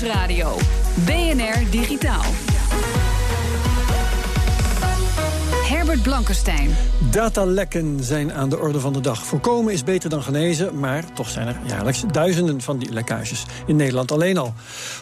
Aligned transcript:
Nieuwsradio. 0.00 0.56
BNR 1.04 1.70
Digitaal. 1.70 2.24
Herbert 5.64 6.02
Blankenstein. 6.02 6.70
Datalekken 7.10 8.04
zijn 8.04 8.32
aan 8.32 8.48
de 8.48 8.58
orde 8.58 8.80
van 8.80 8.92
de 8.92 9.00
dag. 9.00 9.24
Voorkomen 9.26 9.72
is 9.72 9.84
beter 9.84 10.10
dan 10.10 10.22
genezen, 10.22 10.78
maar 10.78 11.12
toch 11.12 11.28
zijn 11.28 11.46
er 11.46 11.60
jaarlijks 11.66 12.04
duizenden 12.12 12.60
van 12.60 12.78
die 12.78 12.92
lekkages. 12.92 13.44
In 13.66 13.76
Nederland 13.76 14.12
alleen 14.12 14.38
al. 14.38 14.54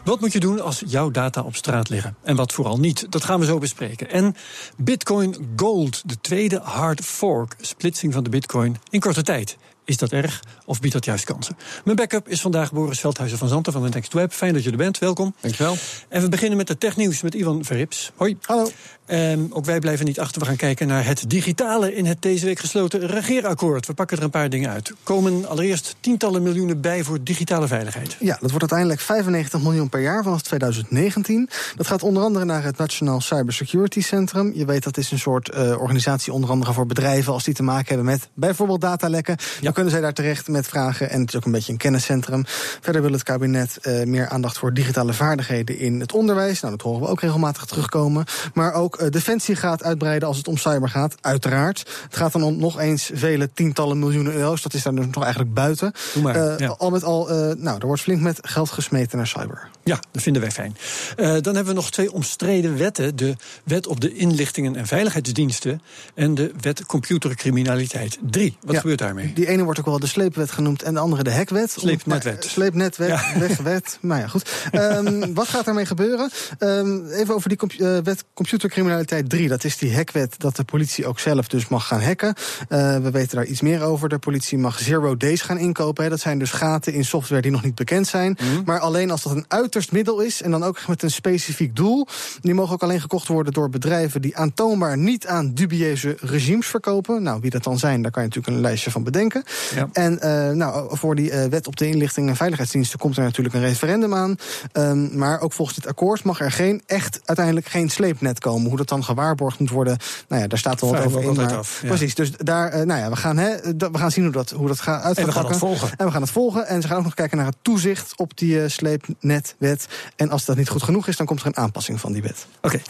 Wat 0.04 0.20
moet 0.20 0.32
je 0.32 0.40
doen 0.40 0.60
als 0.60 0.82
jouw 0.86 1.10
data 1.10 1.42
op 1.42 1.56
straat 1.56 1.88
liggen? 1.88 2.16
En 2.22 2.36
wat 2.36 2.52
vooral 2.52 2.78
niet? 2.78 3.06
Dat 3.12 3.24
gaan 3.24 3.40
we 3.40 3.46
zo 3.46 3.58
bespreken. 3.58 4.10
En 4.10 4.36
Bitcoin 4.76 5.52
Gold, 5.56 6.08
de 6.08 6.20
tweede 6.20 6.60
hard 6.62 7.00
fork, 7.00 7.54
splitsing 7.60 8.12
van 8.12 8.24
de 8.24 8.30
Bitcoin 8.30 8.76
in 8.90 9.00
korte 9.00 9.22
tijd. 9.22 9.56
Is 9.84 9.96
dat 9.96 10.12
erg 10.12 10.42
of 10.64 10.80
biedt 10.80 10.94
dat 10.94 11.04
juist 11.04 11.24
kansen? 11.24 11.56
Mijn 11.84 11.96
backup 11.96 12.28
is 12.28 12.40
vandaag 12.40 12.72
Boris 12.72 13.00
Veldhuizen 13.00 13.38
van 13.38 13.48
Zanten 13.48 13.72
van 13.72 13.82
de 13.82 13.88
Next 13.88 14.12
Web. 14.12 14.32
Fijn 14.32 14.52
dat 14.52 14.64
je 14.64 14.70
er 14.70 14.76
bent, 14.76 14.98
welkom. 14.98 15.34
Dankjewel. 15.40 15.76
En 16.08 16.22
we 16.22 16.28
beginnen 16.28 16.56
met 16.56 16.66
de 16.66 16.78
technieuws 16.78 17.22
met 17.22 17.34
Ivan 17.34 17.64
Verrips. 17.64 18.12
Hoi. 18.16 18.36
Hallo. 18.42 18.70
En 19.06 19.52
ook 19.52 19.64
wij 19.64 19.78
blijven 19.78 20.06
niet 20.06 20.20
achter. 20.20 20.40
We 20.40 20.46
gaan 20.46 20.56
kijken 20.56 20.86
naar 20.86 21.06
het 21.06 21.30
digitale 21.30 21.94
in 21.94 22.06
het 22.06 22.22
deze 22.22 22.46
week 22.46 22.58
gesloten 22.58 23.06
regeerakkoord. 23.06 23.86
We 23.86 23.94
pakken 23.94 24.16
er 24.16 24.22
een 24.22 24.30
paar 24.30 24.50
dingen 24.50 24.70
uit. 24.70 24.92
Komen 25.02 25.48
allereerst 25.48 25.96
tientallen 26.00 26.42
miljoenen 26.42 26.80
bij 26.80 27.04
voor 27.04 27.22
digitale 27.22 27.66
veiligheid. 27.66 28.16
Ja, 28.20 28.32
dat 28.40 28.50
wordt 28.50 28.60
uiteindelijk 28.60 29.00
95 29.00 29.62
miljoen 29.62 29.88
per 29.88 30.00
jaar 30.00 30.22
vanaf 30.22 30.42
2019. 30.42 31.48
Dat 31.76 31.86
gaat 31.86 32.02
onder 32.02 32.22
andere 32.22 32.44
naar 32.44 32.62
het 32.62 32.76
Nationaal 32.76 33.20
Cybersecurity 33.20 34.00
Centrum. 34.00 34.52
Je 34.54 34.64
weet 34.64 34.84
dat 34.84 34.96
is 34.96 35.10
een 35.10 35.18
soort 35.18 35.54
uh, 35.54 35.80
organisatie 35.80 36.32
onder 36.32 36.50
andere 36.50 36.72
voor 36.72 36.86
bedrijven 36.86 37.32
als 37.32 37.44
die 37.44 37.54
te 37.54 37.62
maken 37.62 37.86
hebben 37.86 38.04
met 38.04 38.28
bijvoorbeeld 38.34 38.80
datalekken. 38.80 39.36
Ja. 39.38 39.60
Dan 39.60 39.72
kunnen 39.72 39.92
zij 39.92 40.00
daar 40.00 40.12
terecht 40.12 40.48
met 40.48 40.66
vragen 40.66 41.10
en 41.10 41.20
het 41.20 41.28
is 41.28 41.36
ook 41.36 41.44
een 41.44 41.52
beetje 41.52 41.72
een 41.72 41.78
kenniscentrum. 41.78 42.44
Verder 42.80 43.02
wil 43.02 43.12
het 43.12 43.22
kabinet 43.22 43.78
uh, 43.82 44.04
meer 44.04 44.28
aandacht 44.28 44.58
voor 44.58 44.74
digitale 44.74 45.12
vaardigheden 45.12 45.78
in 45.78 46.00
het 46.00 46.12
onderwijs. 46.12 46.60
Nou, 46.60 46.76
dat 46.76 46.86
horen 46.86 47.00
we 47.00 47.08
ook 47.08 47.20
regelmatig 47.20 47.64
terugkomen. 47.64 48.24
Maar 48.54 48.72
ook 48.72 48.93
uh, 49.00 49.08
Defensie 49.08 49.56
gaat 49.56 49.82
uitbreiden 49.82 50.28
als 50.28 50.36
het 50.36 50.48
om 50.48 50.56
cyber 50.56 50.88
gaat, 50.88 51.14
uiteraard. 51.20 51.78
Het 51.78 52.16
gaat 52.16 52.32
dan 52.32 52.42
om 52.42 52.58
nog 52.58 52.80
eens 52.80 53.10
vele 53.14 53.50
tientallen 53.54 53.98
miljoenen 53.98 54.32
euro's. 54.32 54.62
Dat 54.62 54.74
is 54.74 54.82
daar 54.82 54.94
dus 54.94 55.06
nog 55.10 55.22
eigenlijk 55.22 55.54
buiten. 55.54 55.92
Maar, 56.22 56.62
ja. 56.62 56.74
Al 56.78 56.90
met 56.90 57.04
al, 57.04 57.30
uh, 57.30 57.54
nou, 57.56 57.78
er 57.78 57.86
wordt 57.86 58.02
flink 58.02 58.20
met 58.20 58.38
geld 58.42 58.70
gesmeten 58.70 59.16
naar 59.16 59.26
cyber. 59.26 59.68
Ja, 59.84 60.00
dat 60.10 60.22
vinden 60.22 60.42
wij 60.42 60.50
fijn. 60.50 60.76
dan 61.16 61.54
hebben 61.54 61.66
we 61.66 61.72
nog 61.72 61.90
twee 61.90 62.12
omstreden 62.12 62.76
wetten. 62.78 63.16
De 63.16 63.36
wet 63.64 63.86
op 63.86 64.00
de 64.00 64.14
inlichtingen 64.14 64.76
en 64.76 64.86
veiligheidsdiensten... 64.86 65.82
en 66.14 66.34
de 66.34 66.52
wet 66.60 66.86
computercriminaliteit 66.86 68.18
3. 68.30 68.56
Wat 68.60 68.74
ja, 68.74 68.80
gebeurt 68.80 68.98
daarmee? 68.98 69.32
Die 69.32 69.48
ene 69.48 69.62
wordt 69.62 69.78
ook 69.78 69.86
wel 69.86 69.98
de 69.98 70.06
sleepwet 70.06 70.50
genoemd 70.50 70.82
en 70.82 70.94
de 70.94 71.00
andere 71.00 71.22
de 71.22 71.30
hekwet. 71.30 71.70
Sleepnetwet. 71.70 72.44
Sleepnetwet, 72.44 73.08
ja. 73.08 73.38
wegwet. 73.38 73.98
nou 74.00 74.20
ja, 74.20 74.26
goed. 74.26 74.50
um, 74.72 75.34
wat 75.34 75.48
gaat 75.48 75.64
daarmee 75.64 75.86
gebeuren? 75.86 76.30
Um, 76.58 77.06
even 77.06 77.34
over 77.34 77.48
die 77.48 77.58
compu 77.58 78.00
wet 78.02 78.24
computercriminaliteit 78.34 78.83
3. 79.28 79.48
Dat 79.48 79.64
is 79.64 79.78
die 79.78 79.94
hackwet 79.94 80.34
dat 80.38 80.56
de 80.56 80.64
politie 80.64 81.06
ook 81.06 81.18
zelf 81.18 81.48
dus 81.48 81.68
mag 81.68 81.86
gaan 81.86 82.02
hacken. 82.02 82.34
Uh, 82.68 82.96
we 82.98 83.10
weten 83.10 83.36
daar 83.36 83.46
iets 83.46 83.60
meer 83.60 83.82
over. 83.82 84.08
De 84.08 84.18
politie 84.18 84.58
mag 84.58 84.78
zero 84.78 85.16
days 85.16 85.42
gaan 85.42 85.58
inkopen. 85.58 86.04
Hè. 86.04 86.10
Dat 86.10 86.20
zijn 86.20 86.38
dus 86.38 86.50
gaten 86.50 86.92
in 86.92 87.04
software 87.04 87.42
die 87.42 87.50
nog 87.50 87.62
niet 87.62 87.74
bekend 87.74 88.06
zijn. 88.06 88.38
Mm. 88.42 88.62
Maar 88.64 88.78
alleen 88.78 89.10
als 89.10 89.22
dat 89.22 89.32
een 89.32 89.44
uiterst 89.48 89.92
middel 89.92 90.20
is... 90.20 90.42
en 90.42 90.50
dan 90.50 90.62
ook 90.62 90.86
met 90.86 91.02
een 91.02 91.10
specifiek 91.10 91.76
doel. 91.76 92.06
Die 92.40 92.54
mogen 92.54 92.74
ook 92.74 92.82
alleen 92.82 93.00
gekocht 93.00 93.28
worden 93.28 93.52
door 93.52 93.68
bedrijven... 93.68 94.22
die 94.22 94.36
aantoonbaar 94.36 94.98
niet 94.98 95.26
aan 95.26 95.54
dubieuze 95.54 96.16
regimes 96.20 96.66
verkopen. 96.66 97.22
Nou, 97.22 97.40
wie 97.40 97.50
dat 97.50 97.64
dan 97.64 97.78
zijn, 97.78 98.02
daar 98.02 98.10
kan 98.10 98.22
je 98.22 98.28
natuurlijk 98.28 98.56
een 98.56 98.62
lijstje 98.62 98.90
van 98.90 99.02
bedenken. 99.04 99.44
Ja. 99.74 99.88
En 99.92 100.18
uh, 100.22 100.50
nou, 100.50 100.96
voor 100.96 101.14
die 101.14 101.30
uh, 101.30 101.44
wet 101.44 101.66
op 101.66 101.76
de 101.76 101.88
inlichting 101.88 102.28
en 102.28 102.36
veiligheidsdiensten... 102.36 102.98
komt 102.98 103.16
er 103.16 103.22
natuurlijk 103.22 103.54
een 103.54 103.60
referendum 103.60 104.14
aan. 104.14 104.36
Um, 104.72 105.10
maar 105.18 105.40
ook 105.40 105.52
volgens 105.52 105.76
dit 105.76 105.86
akkoord 105.86 106.24
mag 106.24 106.40
er 106.40 106.52
geen, 106.52 106.82
echt 106.86 107.20
uiteindelijk 107.24 107.66
geen 107.66 107.90
sleepnet 107.90 108.40
komen. 108.40 108.70
Hoe 108.74 108.82
dat 108.82 108.92
dan 108.92 109.04
gewaarborgd 109.04 109.58
moet 109.58 109.70
worden, 109.70 109.98
nou 110.28 110.42
ja, 110.42 110.48
daar 110.48 110.58
staat 110.58 110.80
wel 110.80 110.92
wat 110.92 111.04
over 111.04 111.22
in. 111.22 111.34
Maar, 111.34 111.56
af, 111.56 111.78
ja. 111.82 111.88
Precies, 111.88 112.14
dus 112.14 112.30
daar, 112.36 112.76
uh, 112.76 112.84
nou 112.84 113.00
ja, 113.00 113.10
we 113.10 113.16
gaan, 113.16 113.36
hè, 113.36 113.56
we 113.76 113.98
gaan 113.98 114.10
zien 114.10 114.24
hoe 114.24 114.32
dat, 114.32 114.50
hoe 114.50 114.68
dat 114.68 114.80
gaat 114.80 115.02
uit 115.02 115.18
En 115.18 115.26
we 115.26 115.32
gaan 115.32 115.46
het 115.46 115.56
volgen. 115.56 115.90
En 115.96 116.06
we 116.06 116.12
gaan 116.12 116.22
het 116.22 116.30
volgen. 116.30 116.66
En 116.66 116.82
ze 116.82 116.88
gaan 116.88 116.96
ook 116.96 117.04
nog 117.04 117.14
kijken 117.14 117.36
naar 117.36 117.46
het 117.46 117.56
toezicht 117.62 118.12
op 118.16 118.38
die 118.38 118.54
uh, 118.54 118.68
sleepnetwet. 118.68 119.86
En 120.16 120.30
als 120.30 120.44
dat 120.44 120.56
niet 120.56 120.68
goed 120.68 120.82
genoeg 120.82 121.08
is, 121.08 121.16
dan 121.16 121.26
komt 121.26 121.40
er 121.40 121.46
een 121.46 121.56
aanpassing 121.56 122.00
van 122.00 122.12
die 122.12 122.22
wet. 122.22 122.46
Oké. 122.56 122.66
Okay. 122.66 122.82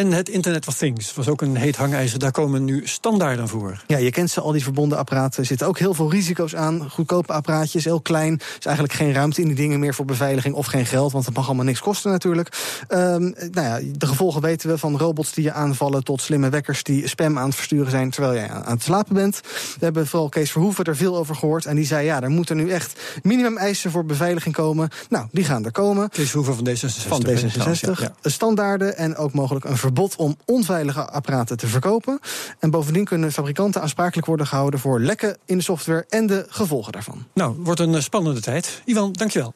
En 0.00 0.12
het 0.12 0.28
Internet 0.28 0.66
of 0.66 0.76
Things 0.76 1.14
was 1.14 1.28
ook 1.28 1.40
een 1.40 1.56
heet 1.56 1.76
hangijzer. 1.76 2.18
Daar 2.18 2.30
komen 2.30 2.64
nu 2.64 2.86
standaarden 2.86 3.48
voor. 3.48 3.84
Ja, 3.86 3.96
je 3.96 4.10
kent 4.10 4.30
ze, 4.30 4.40
al 4.40 4.52
die 4.52 4.62
verbonden 4.62 4.98
apparaten. 4.98 5.40
Er 5.40 5.46
zitten 5.46 5.66
ook 5.66 5.78
heel 5.78 5.94
veel 5.94 6.10
risico's 6.10 6.54
aan. 6.54 6.90
Goedkope 6.90 7.32
apparaatjes, 7.32 7.84
heel 7.84 8.00
klein. 8.00 8.32
Er 8.32 8.56
is 8.58 8.66
eigenlijk 8.66 8.96
geen 8.96 9.12
ruimte 9.12 9.40
in 9.40 9.46
die 9.46 9.56
dingen 9.56 9.80
meer 9.80 9.94
voor 9.94 10.04
beveiliging 10.04 10.54
of 10.54 10.66
geen 10.66 10.86
geld. 10.86 11.12
Want 11.12 11.26
het 11.26 11.34
mag 11.34 11.46
allemaal 11.46 11.64
niks 11.64 11.80
kosten 11.80 12.10
natuurlijk. 12.10 12.84
Um, 12.88 13.34
nou 13.50 13.66
ja, 13.66 13.80
de 13.92 14.06
gevolgen 14.06 14.40
weten 14.40 14.68
we 14.68 14.78
van 14.78 14.98
robots 14.98 15.19
die 15.28 15.44
je 15.44 15.52
aanvallen 15.52 16.04
tot 16.04 16.20
slimme 16.20 16.48
wekkers 16.48 16.82
die 16.82 17.08
spam 17.08 17.38
aan 17.38 17.46
het 17.46 17.54
versturen 17.54 17.90
zijn 17.90 18.10
terwijl 18.10 18.34
jij 18.34 18.50
aan 18.50 18.72
het 18.72 18.82
slapen 18.82 19.14
bent. 19.14 19.40
We 19.78 19.84
hebben 19.84 20.06
vooral 20.06 20.28
Kees 20.28 20.52
Verhoeven 20.52 20.84
er 20.84 20.96
veel 20.96 21.16
over 21.16 21.34
gehoord. 21.34 21.66
En 21.66 21.76
die 21.76 21.86
zei, 21.86 22.04
ja, 22.04 22.22
er 22.22 22.30
moeten 22.30 22.56
nu 22.56 22.70
echt 22.70 23.00
minimum 23.22 23.56
eisen 23.56 23.90
voor 23.90 24.04
beveiliging 24.04 24.54
komen. 24.54 24.88
Nou, 25.08 25.26
die 25.32 25.44
gaan 25.44 25.64
er 25.64 25.72
komen. 25.72 26.08
Kees 26.08 26.30
Verhoeven 26.30 26.54
van 26.54 26.68
D66. 26.68 27.08
Van 27.08 27.26
D66. 27.26 27.80
Ja, 27.80 28.12
ja. 28.22 28.30
Standaarden 28.30 28.96
en 28.96 29.16
ook 29.16 29.32
mogelijk 29.32 29.64
een 29.64 29.76
verbod 29.76 30.16
om 30.16 30.36
onveilige 30.44 31.10
apparaten 31.10 31.56
te 31.56 31.66
verkopen. 31.66 32.18
En 32.58 32.70
bovendien 32.70 33.04
kunnen 33.04 33.32
fabrikanten 33.32 33.80
aansprakelijk 33.82 34.26
worden 34.26 34.46
gehouden 34.46 34.80
voor 34.80 35.00
lekken 35.00 35.36
in 35.44 35.56
de 35.56 35.64
software 35.64 36.06
en 36.08 36.26
de 36.26 36.46
gevolgen 36.48 36.92
daarvan. 36.92 37.26
Nou, 37.34 37.54
wordt 37.58 37.80
een 37.80 38.02
spannende 38.02 38.40
tijd. 38.40 38.82
Ivan, 38.84 39.12
dankjewel. 39.12 39.54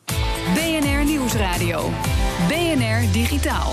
BNR 0.54 1.04
Nieuwsradio. 1.04 1.90
BNR 2.48 3.12
Digitaal. 3.12 3.72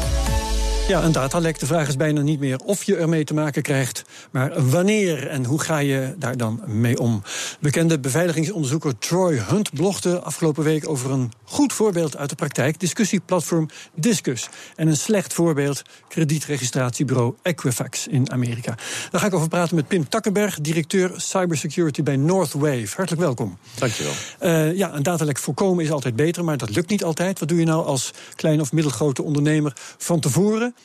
Ja, 0.88 1.04
een 1.04 1.12
datalek. 1.12 1.60
De 1.60 1.66
vraag 1.66 1.88
is 1.88 1.96
bijna 1.96 2.22
niet 2.22 2.40
meer 2.40 2.60
of 2.64 2.84
je 2.84 2.96
ermee 2.96 3.24
te 3.24 3.34
maken 3.34 3.62
krijgt, 3.62 4.04
maar 4.32 4.70
wanneer 4.70 5.28
en 5.28 5.46
hoe 5.46 5.62
ga 5.62 5.78
je 5.78 6.16
daar 6.18 6.38
dan 6.38 6.62
mee 6.66 7.00
om? 7.00 7.24
Bekende 7.60 8.00
beveiligingsonderzoeker 8.00 8.98
Troy 8.98 9.42
Hunt 9.48 9.74
blogde 9.74 10.20
afgelopen 10.20 10.64
week 10.64 10.90
over 10.90 11.12
een 11.12 11.32
goed 11.44 11.74
voorbeeld 11.74 12.18
uit 12.18 12.30
de 12.30 12.36
praktijk, 12.36 12.80
discussieplatform 12.80 13.70
Discus. 13.96 14.50
En 14.76 14.88
een 14.88 14.96
slecht 14.98 15.34
voorbeeld, 15.34 15.82
kredietregistratiebureau 16.08 17.36
Equifax 17.42 18.08
in 18.08 18.32
Amerika. 18.32 18.76
Daar 19.12 19.22
ga 19.22 19.28
ik 19.28 19.34
over 19.34 19.48
praten 19.48 19.76
met 19.76 19.88
Pim 19.88 20.10
Takkenberg, 20.10 20.62
directeur 20.62 21.14
cybersecurity 21.16 22.04
bij 22.04 22.16
Northwave. 22.16 22.96
Hartelijk 22.96 23.22
welkom. 23.22 23.58
Dankjewel. 23.76 24.14
Uh, 24.42 24.78
ja, 24.78 24.94
een 24.94 25.04
datalek 25.04 25.38
voorkomen 25.38 25.84
is 25.84 25.92
altijd 25.92 26.16
beter, 26.16 26.44
maar 26.44 26.58
dat 26.58 26.76
lukt 26.76 26.90
niet 26.90 27.04
altijd. 27.04 27.40
Wat 27.40 27.50
doe 27.50 27.60
je 27.60 27.66
nou 27.66 27.86
als 27.86 28.12
klein 28.36 28.62
of 28.62 28.72
middelgrote 28.72 29.24
ondernemer 29.24 29.74
van 29.98 30.20
tevoren? 30.20 30.76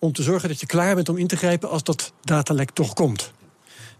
Om 0.00 0.12
te 0.12 0.22
zorgen 0.22 0.48
dat 0.48 0.60
je 0.60 0.66
klaar 0.66 0.94
bent 0.94 1.08
om 1.08 1.16
in 1.16 1.26
te 1.26 1.36
grijpen 1.36 1.70
als 1.70 1.82
dat 1.82 2.12
datalek 2.22 2.70
toch 2.70 2.94
komt? 2.94 3.32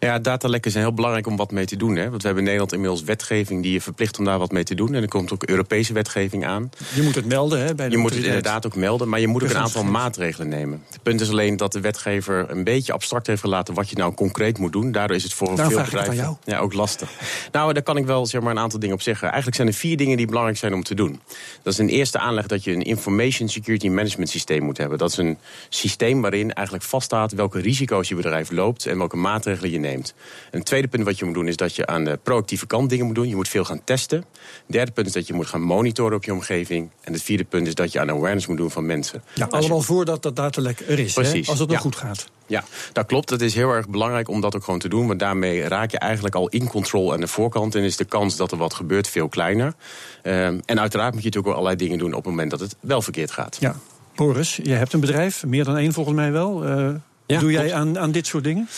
Ja, 0.00 0.18
datalekken 0.18 0.70
zijn 0.70 0.84
heel 0.84 0.94
belangrijk 0.94 1.26
om 1.26 1.36
wat 1.36 1.50
mee 1.50 1.64
te 1.64 1.76
doen. 1.76 1.96
Hè? 1.96 2.10
Want 2.10 2.22
we 2.22 2.26
hebben 2.26 2.38
in 2.38 2.44
Nederland 2.44 2.72
inmiddels 2.72 3.02
wetgeving 3.02 3.62
die 3.62 3.72
je 3.72 3.80
verplicht 3.80 4.18
om 4.18 4.24
daar 4.24 4.38
wat 4.38 4.52
mee 4.52 4.64
te 4.64 4.74
doen. 4.74 4.94
En 4.94 5.02
er 5.02 5.08
komt 5.08 5.32
ook 5.32 5.44
Europese 5.44 5.92
wetgeving 5.92 6.46
aan. 6.46 6.70
Je 6.94 7.02
moet 7.02 7.14
het 7.14 7.26
melden, 7.26 7.58
hè? 7.58 7.74
Bij 7.74 7.88
de 7.88 7.92
je 7.92 7.98
moet 7.98 8.14
het 8.14 8.24
inderdaad 8.24 8.66
ook 8.66 8.76
melden, 8.76 9.08
maar 9.08 9.20
je 9.20 9.26
moet 9.26 9.42
ook 9.42 9.50
een 9.50 9.56
aantal 9.56 9.84
maatregelen 9.84 10.48
nemen. 10.48 10.84
Het 10.90 11.02
punt 11.02 11.20
is 11.20 11.30
alleen 11.30 11.56
dat 11.56 11.72
de 11.72 11.80
wetgever 11.80 12.50
een 12.50 12.64
beetje 12.64 12.92
abstract 12.92 13.26
heeft 13.26 13.40
gelaten 13.40 13.74
wat 13.74 13.90
je 13.90 13.96
nou 13.96 14.14
concreet 14.14 14.58
moet 14.58 14.72
doen. 14.72 14.92
Daardoor 14.92 15.16
is 15.16 15.22
het 15.22 15.32
voor 15.32 15.56
veel 15.56 15.82
bedrijven 15.82 16.38
ja, 16.44 16.58
ook 16.58 16.72
lastig. 16.72 17.10
nou, 17.52 17.72
daar 17.72 17.82
kan 17.82 17.96
ik 17.96 18.06
wel 18.06 18.26
zeg 18.26 18.40
maar, 18.40 18.50
een 18.50 18.58
aantal 18.58 18.78
dingen 18.78 18.94
op 18.94 19.02
zeggen. 19.02 19.26
Eigenlijk 19.26 19.56
zijn 19.56 19.68
er 19.68 19.74
vier 19.74 19.96
dingen 19.96 20.16
die 20.16 20.26
belangrijk 20.26 20.58
zijn 20.58 20.74
om 20.74 20.82
te 20.82 20.94
doen. 20.94 21.20
Dat 21.62 21.72
is 21.72 21.78
een 21.78 21.88
eerste 21.88 22.18
aanleg 22.18 22.46
dat 22.46 22.64
je 22.64 22.72
een 22.72 22.82
Information 22.82 23.48
Security 23.48 23.88
Management 23.88 24.28
systeem 24.28 24.62
moet 24.62 24.78
hebben. 24.78 24.98
Dat 24.98 25.10
is 25.10 25.16
een 25.16 25.38
systeem 25.68 26.20
waarin 26.20 26.52
eigenlijk 26.52 26.86
vaststaat 26.86 27.32
welke 27.32 27.60
risico's 27.60 28.08
je 28.08 28.14
bedrijf 28.14 28.50
loopt 28.50 28.86
en 28.86 28.98
welke 28.98 29.16
maatregelen 29.16 29.70
je 29.70 29.78
neemt. 29.78 29.89
Neemt. 29.90 30.14
En 30.50 30.58
het 30.58 30.66
tweede 30.66 30.88
punt 30.88 31.04
wat 31.04 31.18
je 31.18 31.24
moet 31.24 31.34
doen 31.34 31.48
is 31.48 31.56
dat 31.56 31.76
je 31.76 31.86
aan 31.86 32.04
de 32.04 32.18
proactieve 32.22 32.66
kant 32.66 32.90
dingen 32.90 33.06
moet 33.06 33.14
doen. 33.14 33.28
Je 33.28 33.36
moet 33.36 33.48
veel 33.48 33.64
gaan 33.64 33.84
testen. 33.84 34.18
Het 34.18 34.26
derde 34.66 34.92
punt 34.92 35.06
is 35.06 35.12
dat 35.12 35.26
je 35.26 35.32
moet 35.32 35.46
gaan 35.46 35.62
monitoren 35.62 36.16
op 36.16 36.24
je 36.24 36.32
omgeving. 36.32 36.90
En 37.00 37.12
het 37.12 37.22
vierde 37.22 37.44
punt 37.44 37.66
is 37.66 37.74
dat 37.74 37.92
je 37.92 38.00
aan 38.00 38.10
awareness 38.10 38.46
moet 38.46 38.56
doen 38.56 38.70
van 38.70 38.86
mensen. 38.86 39.22
Ja, 39.34 39.46
allemaal 39.50 39.80
voordat 39.80 40.22
dat 40.22 40.36
datalek 40.36 40.80
er 40.88 40.98
is. 40.98 41.12
Precies. 41.12 41.46
Hè? 41.46 41.50
Als 41.50 41.60
het 41.60 41.68
nog 41.70 41.80
goed 41.80 41.96
gaat. 41.96 42.26
Ja, 42.46 42.64
dat 42.92 43.06
klopt. 43.06 43.28
Dat 43.28 43.40
is 43.40 43.54
heel 43.54 43.70
erg 43.70 43.88
belangrijk 43.88 44.28
om 44.28 44.40
dat 44.40 44.56
ook 44.56 44.64
gewoon 44.64 44.80
te 44.80 44.88
doen. 44.88 45.06
Want 45.06 45.18
daarmee 45.18 45.68
raak 45.68 45.90
je 45.90 45.98
eigenlijk 45.98 46.34
al 46.34 46.48
in 46.48 46.68
control 46.68 47.12
aan 47.12 47.20
de 47.20 47.26
voorkant. 47.26 47.74
En 47.74 47.82
is 47.82 47.96
de 47.96 48.04
kans 48.04 48.36
dat 48.36 48.52
er 48.52 48.58
wat 48.58 48.74
gebeurt 48.74 49.08
veel 49.08 49.28
kleiner. 49.28 49.74
Ehm, 50.22 50.60
en 50.64 50.80
uiteraard 50.80 51.12
moet 51.12 51.22
je 51.22 51.28
natuurlijk 51.28 51.46
ook 51.46 51.52
allerlei 51.52 51.76
dingen 51.76 51.98
doen 51.98 52.10
op 52.10 52.24
het 52.24 52.26
moment 52.26 52.50
dat 52.50 52.60
het 52.60 52.76
wel 52.80 53.02
verkeerd 53.02 53.30
gaat. 53.30 53.56
Ja. 53.60 53.76
Boris, 54.14 54.60
je 54.62 54.72
hebt 54.72 54.92
een 54.92 55.00
bedrijf, 55.00 55.44
meer 55.44 55.64
dan 55.64 55.76
één 55.76 55.92
volgens 55.92 56.16
mij 56.16 56.32
wel. 56.32 56.66
Uh, 56.66 56.94
Doe 57.38 57.50
jij 57.50 57.74
aan, 57.74 57.98
aan 57.98 58.10
dit 58.10 58.26
soort 58.26 58.44
dingen? 58.44 58.68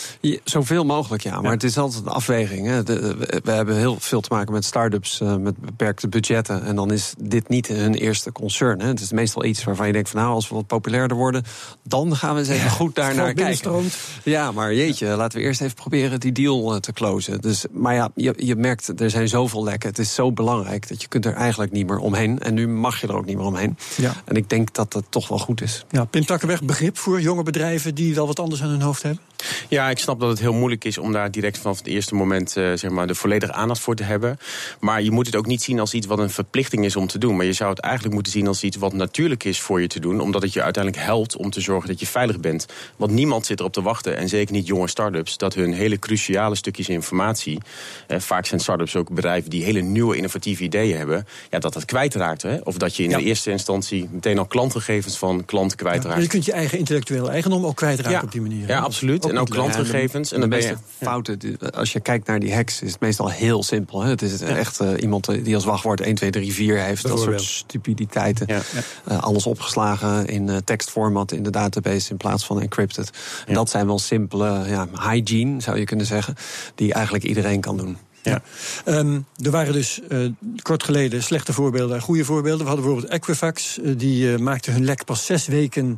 zoveel 0.43 0.85
mogelijk, 0.85 1.23
ja. 1.23 1.41
Maar 1.41 1.51
het 1.51 1.63
is 1.63 1.77
altijd 1.77 2.05
een 2.05 2.11
afweging. 2.11 2.67
Hè. 2.67 2.83
we 2.83 3.51
hebben 3.51 3.77
heel 3.77 3.95
veel 3.99 4.21
te 4.21 4.29
maken 4.31 4.53
met 4.53 4.65
start-ups 4.65 5.21
uh, 5.21 5.35
met 5.35 5.57
beperkte 5.57 6.07
budgetten. 6.07 6.63
En 6.63 6.75
dan 6.75 6.91
is 6.91 7.13
dit 7.17 7.49
niet 7.49 7.67
hun 7.67 7.93
eerste 7.93 8.31
concern. 8.31 8.79
Hè. 8.79 8.87
Het 8.87 8.99
is 8.99 9.11
meestal 9.11 9.45
iets 9.45 9.63
waarvan 9.63 9.87
je 9.87 9.93
denkt 9.93 10.09
van 10.09 10.21
nou, 10.21 10.33
als 10.33 10.49
we 10.49 10.55
wat 10.55 10.67
populairder 10.67 11.17
worden, 11.17 11.43
dan 11.83 12.15
gaan 12.15 12.33
we 12.33 12.39
eens 12.39 12.49
even 12.49 12.69
goed 12.69 12.95
daar 12.95 13.15
naar 13.15 13.33
kijken. 13.33 13.83
Ja, 14.23 14.51
maar 14.51 14.73
jeetje, 14.73 15.07
laten 15.07 15.39
we 15.39 15.45
eerst 15.45 15.61
even 15.61 15.75
proberen 15.75 16.19
die 16.19 16.31
deal 16.31 16.73
eh, 16.73 16.79
te 16.79 16.93
closen. 16.93 17.41
Dus, 17.41 17.65
maar 17.71 17.93
ja, 17.93 18.09
je, 18.15 18.33
je 18.37 18.55
merkt, 18.55 19.01
er 19.01 19.09
zijn 19.09 19.27
zoveel 19.27 19.63
lekken. 19.63 19.89
Het 19.89 19.99
is 19.99 20.13
zo 20.13 20.31
belangrijk 20.31 20.87
dat 20.87 21.01
je 21.01 21.07
kunt 21.07 21.25
er 21.25 21.33
eigenlijk 21.33 21.71
niet 21.71 21.87
meer 21.87 21.97
omheen. 21.97 22.39
En 22.39 22.53
nu 22.53 22.67
mag 22.67 23.01
je 23.01 23.07
er 23.07 23.15
ook 23.15 23.25
niet 23.25 23.37
meer 23.37 23.45
omheen. 23.45 23.77
Ja. 23.97 24.13
En 24.25 24.35
ik 24.35 24.49
denk 24.49 24.73
dat 24.73 24.91
dat 24.91 25.03
toch 25.09 25.27
wel 25.27 25.39
goed 25.39 25.61
is. 25.61 25.85
Ja, 25.89 26.05
Pim 26.05 26.25
Takkenweg, 26.25 26.63
begrip 26.63 26.97
voor 26.97 27.21
jonge 27.21 27.43
bedrijven 27.43 27.95
die 27.95 28.15
wel 28.15 28.27
wat 28.27 28.39
anders 28.43 28.63
aan 28.63 28.69
hun 28.69 28.81
hoofd 28.81 29.03
hebben? 29.03 29.21
Ja, 29.69 29.89
ik 29.89 29.97
snap 29.97 30.19
dat 30.19 30.29
het 30.29 30.39
heel 30.39 30.53
moeilijk 30.53 30.83
is 30.83 30.97
om 30.97 31.11
daar 31.11 31.31
direct 31.31 31.57
vanaf 31.57 31.77
het 31.77 31.87
eerste 31.87 32.15
moment 32.15 32.57
uh, 32.57 32.73
zeg 32.73 32.91
maar, 32.91 33.07
de 33.07 33.15
volledige 33.15 33.53
aandacht 33.53 33.79
voor 33.79 33.95
te 33.95 34.03
hebben. 34.03 34.37
Maar 34.79 35.01
je 35.01 35.11
moet 35.11 35.25
het 35.25 35.35
ook 35.35 35.45
niet 35.45 35.63
zien 35.63 35.79
als 35.79 35.93
iets 35.93 36.07
wat 36.07 36.19
een 36.19 36.29
verplichting 36.29 36.85
is 36.85 36.95
om 36.95 37.07
te 37.07 37.17
doen. 37.17 37.35
Maar 37.35 37.45
je 37.45 37.53
zou 37.53 37.69
het 37.69 37.79
eigenlijk 37.79 38.13
moeten 38.13 38.31
zien 38.31 38.47
als 38.47 38.63
iets 38.63 38.77
wat 38.77 38.93
natuurlijk 38.93 39.43
is 39.43 39.61
voor 39.61 39.81
je 39.81 39.87
te 39.87 39.99
doen. 39.99 40.19
Omdat 40.19 40.41
het 40.41 40.53
je 40.53 40.63
uiteindelijk 40.63 41.05
helpt 41.05 41.35
om 41.35 41.49
te 41.49 41.61
zorgen 41.61 41.89
dat 41.89 41.99
je 41.99 42.05
veilig 42.05 42.39
bent. 42.39 42.65
Want 42.95 43.11
niemand 43.11 43.45
zit 43.45 43.59
erop 43.59 43.73
te 43.73 43.81
wachten, 43.81 44.17
en 44.17 44.29
zeker 44.29 44.53
niet 44.53 44.67
jonge 44.67 44.87
start-ups, 44.87 45.37
dat 45.37 45.53
hun 45.53 45.73
hele 45.73 45.99
cruciale 45.99 46.55
stukjes 46.55 46.89
informatie. 46.89 47.59
Eh, 48.07 48.19
vaak 48.19 48.45
zijn 48.45 48.59
start-ups 48.59 48.95
ook 48.95 49.09
bedrijven 49.09 49.49
die 49.49 49.63
hele 49.63 49.81
nieuwe 49.81 50.15
innovatieve 50.15 50.63
ideeën 50.63 50.97
hebben. 50.97 51.27
Ja, 51.49 51.59
dat 51.59 51.73
dat 51.73 51.85
kwijtraakt. 51.85 52.41
Hè? 52.41 52.57
Of 52.63 52.77
dat 52.77 52.95
je 52.95 53.03
in 53.03 53.09
de 53.09 53.23
eerste 53.23 53.51
instantie 53.51 54.09
meteen 54.11 54.39
al 54.39 54.45
klantgegevens 54.45 55.17
van 55.17 55.45
klanten 55.45 55.77
kwijtraakt. 55.77 56.15
Ja, 56.15 56.21
je 56.21 56.27
kunt 56.27 56.45
je 56.45 56.51
eigen 56.51 56.77
intellectueel 56.77 57.29
eigendom 57.29 57.65
ook 57.65 57.75
kwijtraken 57.75 58.23
op 58.23 58.31
die 58.31 58.41
manier. 58.41 58.67
Ja, 58.67 58.79
absoluut. 58.79 59.32
En 59.33 59.39
ook 59.39 59.49
klantgegevens. 59.49 60.31
en 60.31 60.41
de 60.41 60.47
meeste 60.47 60.77
fouten, 61.01 61.39
als 61.73 61.93
je 61.93 61.99
kijkt 61.99 62.27
naar 62.27 62.39
die 62.39 62.53
hacks, 62.53 62.81
is 62.81 62.91
het 62.91 62.99
meestal 62.99 63.29
heel 63.29 63.63
simpel. 63.63 64.01
Hè? 64.01 64.09
Het 64.09 64.21
is 64.21 64.41
echt 64.41 64.81
uh, 64.81 64.89
iemand 64.99 65.43
die 65.43 65.55
als 65.55 65.65
wachtwoord 65.65 66.01
1, 66.01 66.15
2, 66.15 66.29
3, 66.29 66.53
4 66.53 66.79
heeft. 66.79 67.07
Dat 67.07 67.19
soort 67.19 67.41
stupiditeiten. 67.41 68.47
Uh, 68.49 69.23
alles 69.23 69.45
opgeslagen 69.45 70.27
in 70.27 70.47
uh, 70.47 70.57
tekstformat 70.57 71.31
in 71.31 71.43
de 71.43 71.49
database 71.49 72.11
in 72.11 72.17
plaats 72.17 72.45
van 72.45 72.61
encrypted. 72.61 73.09
Dat 73.45 73.69
zijn 73.69 73.85
wel 73.85 73.99
simpele 73.99 74.63
ja, 74.67 74.87
hygiene, 75.09 75.61
zou 75.61 75.77
je 75.77 75.85
kunnen 75.85 76.05
zeggen, 76.05 76.35
die 76.75 76.93
eigenlijk 76.93 77.23
iedereen 77.23 77.61
kan 77.61 77.77
doen. 77.77 77.97
Ja. 78.23 78.41
Um, 78.85 79.25
er 79.43 79.51
waren 79.51 79.73
dus 79.73 79.99
uh, 80.09 80.29
kort 80.61 80.83
geleden 80.83 81.23
slechte 81.23 81.53
voorbeelden 81.53 81.95
en 81.95 82.01
goede 82.01 82.25
voorbeelden. 82.25 82.61
We 82.61 82.67
hadden 82.67 82.85
bijvoorbeeld 82.85 83.13
Equifax, 83.13 83.77
uh, 83.77 83.93
die 83.97 84.31
uh, 84.31 84.37
maakte 84.37 84.71
hun 84.71 84.85
lek 84.85 85.05
pas 85.05 85.25
zes 85.25 85.47
weken 85.47 85.97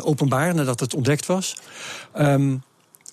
openbaar 0.00 0.54
nadat 0.54 0.80
het 0.80 0.94
ontdekt 0.94 1.26
was. 1.26 1.56
Um, 2.18 2.62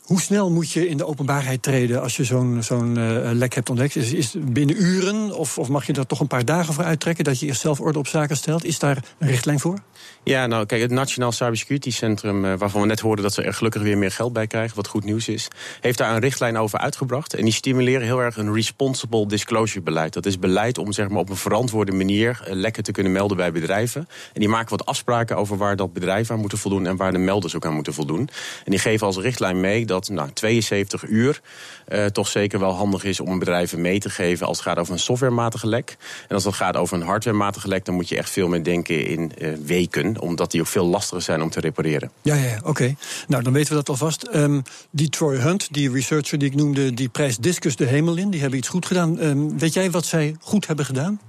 hoe 0.04 0.22
snel 0.22 0.52
moet 0.52 0.72
je 0.72 0.88
in 0.88 0.98
de 0.98 1.06
openbaarheid 1.06 1.62
treden 1.62 2.02
als 2.02 2.18
je 2.18 2.24
zo'n 2.60 2.96
uh, 2.98 3.30
lek 3.32 3.54
hebt 3.54 3.70
ontdekt? 3.70 3.96
Is, 3.96 4.14
is 4.14 4.36
binnen 4.40 4.82
uren 4.82 5.38
of, 5.38 5.58
of 5.58 5.70
mag 5.70 5.86
je 5.86 5.94
er 5.94 6.08
toch 6.08 6.20
een 6.20 6.28
paar 6.28 6.46
dagen 6.46 6.74
voor 6.74 6.84
uittrekken 6.84 7.24
dat 7.24 7.40
je 7.40 7.46
eerst 7.46 7.62
zelf 7.62 7.80
orde 7.80 8.00
op 8.00 8.08
zaken 8.08 8.38
stelt? 8.38 8.64
Is 8.64 8.80
daar 8.80 8.98
een 9.18 9.28
richtlijn 9.28 9.60
voor? 9.60 9.80
Ja, 10.24 10.48
nou 10.48 10.66
kijk, 10.66 10.82
het 10.82 10.92
Nationaal 10.92 11.32
Cybersecurity 11.32 11.92
Centrum, 11.92 12.46
uh, 12.46 12.54
waarvan 12.58 12.82
we 12.82 12.88
net 12.88 13.00
hoorden 13.00 13.24
dat 13.24 13.34
ze 13.34 13.42
er 13.42 13.54
gelukkig 13.54 13.82
weer 13.82 13.98
meer 13.98 14.12
geld 14.12 14.34
bij 14.34 14.48
krijgen, 14.48 14.76
wat 14.76 14.88
goed 14.88 15.04
nieuws 15.04 15.28
is, 15.28 15.48
heeft 15.82 15.98
daar 15.98 16.14
een 16.16 16.22
richtlijn 16.22 16.58
over 16.58 16.80
uitgebracht. 16.80 17.34
En 17.34 17.44
die 17.44 17.54
stimuleren 17.54 18.06
heel 18.06 18.20
erg 18.20 18.38
een 18.38 18.54
responsible 18.54 19.28
disclosure 19.28 19.82
beleid. 19.82 20.14
Dat 20.14 20.26
is 20.26 20.40
beleid 20.40 20.78
om 20.78 20.92
zeg 20.92 21.10
maar, 21.10 21.20
op 21.20 21.30
een 21.30 21.36
verantwoorde 21.36 21.92
manier 21.92 22.44
uh, 22.48 22.54
lekken 22.54 22.84
te 22.84 22.92
kunnen 22.92 23.12
melden 23.12 23.38
bij 23.38 23.52
bedrijven. 23.52 24.08
En 24.34 24.40
die 24.40 24.50
maken 24.50 24.70
wat 24.70 24.86
afspraken 24.86 25.38
over 25.38 25.58
waar 25.58 25.76
dat 25.76 25.94
bedrijf 25.94 26.32
aan 26.32 26.40
moeten 26.40 26.58
voldoen 26.58 26.86
en 26.86 26.96
waar 26.96 27.12
de 27.12 27.18
melders 27.18 27.56
ook 27.56 27.66
aan 27.66 27.74
moeten 27.74 27.94
voldoen. 27.94 28.30
En 28.66 28.72
die 28.72 28.80
geven 28.80 29.08
als 29.08 29.18
richtlijn 29.18 29.60
mee 29.60 29.86
dat 29.94 30.10
nou, 30.10 30.30
72 30.34 31.08
uur 31.08 31.42
uh, 31.90 32.06
toch 32.06 32.28
zeker 32.28 32.60
wel 32.60 32.72
handig 32.72 33.04
is 33.04 33.20
om 33.20 33.40
bedrijven 33.40 33.82
mee 33.82 34.00
te 34.00 34.10
geven 34.10 34.48
als 34.48 34.58
het 34.58 34.68
gaat 34.68 34.78
over 34.78 34.94
een 34.94 35.00
softwarematige 35.00 35.68
lek. 35.68 35.98
En 36.28 36.36
als 36.36 36.44
het 36.44 36.54
gaat 36.54 36.78
over 36.78 36.98
een 36.98 37.06
hardwarematige 37.06 37.68
lek, 37.68 37.86
dan 37.86 37.96
moet 37.96 38.10
je 38.10 38.18
echt 38.18 38.30
veel 38.30 38.48
meer 38.48 38.64
denken 38.64 39.06
in 39.06 39.32
uh, 39.38 39.54
weken, 39.66 40.22
omdat 40.22 40.52
die 40.52 40.62
ook 40.62 40.68
veel 40.68 40.86
lastiger 40.86 41.22
zijn 41.22 41.42
om 41.42 41.50
te 41.50 41.60
repareren. 41.60 42.12
Ja, 42.22 42.36
ja, 42.36 42.60
oké. 42.64 42.96
Nou, 43.28 43.44
dan 43.44 43.54
weten 43.54 43.70
we 43.70 43.76
dat 43.76 43.90
alvast. 43.90 44.30
Um, 44.36 44.62
die 44.92 45.10
Troy 45.10 45.38
Hunt, 45.38 45.74
die 45.74 45.92
researcher 45.92 46.38
die 46.38 46.50
ik 46.50 46.56
noemde, 46.56 46.94
die 46.94 47.10
prijst 47.10 47.44
Discus 47.44 47.76
de 47.76 47.86
hemel 47.86 48.18
in. 48.18 48.30
Die 48.30 48.42
hebben 48.42 48.60
iets 48.60 48.68
goed 48.68 48.86
gedaan. 48.86 49.20
Um, 49.20 49.60
weet 49.60 49.74
jij 49.74 49.92
wat 49.92 50.06
zij 50.06 50.36
goed 50.40 50.68
hebben 50.68 50.86
gedaan? 50.86 51.20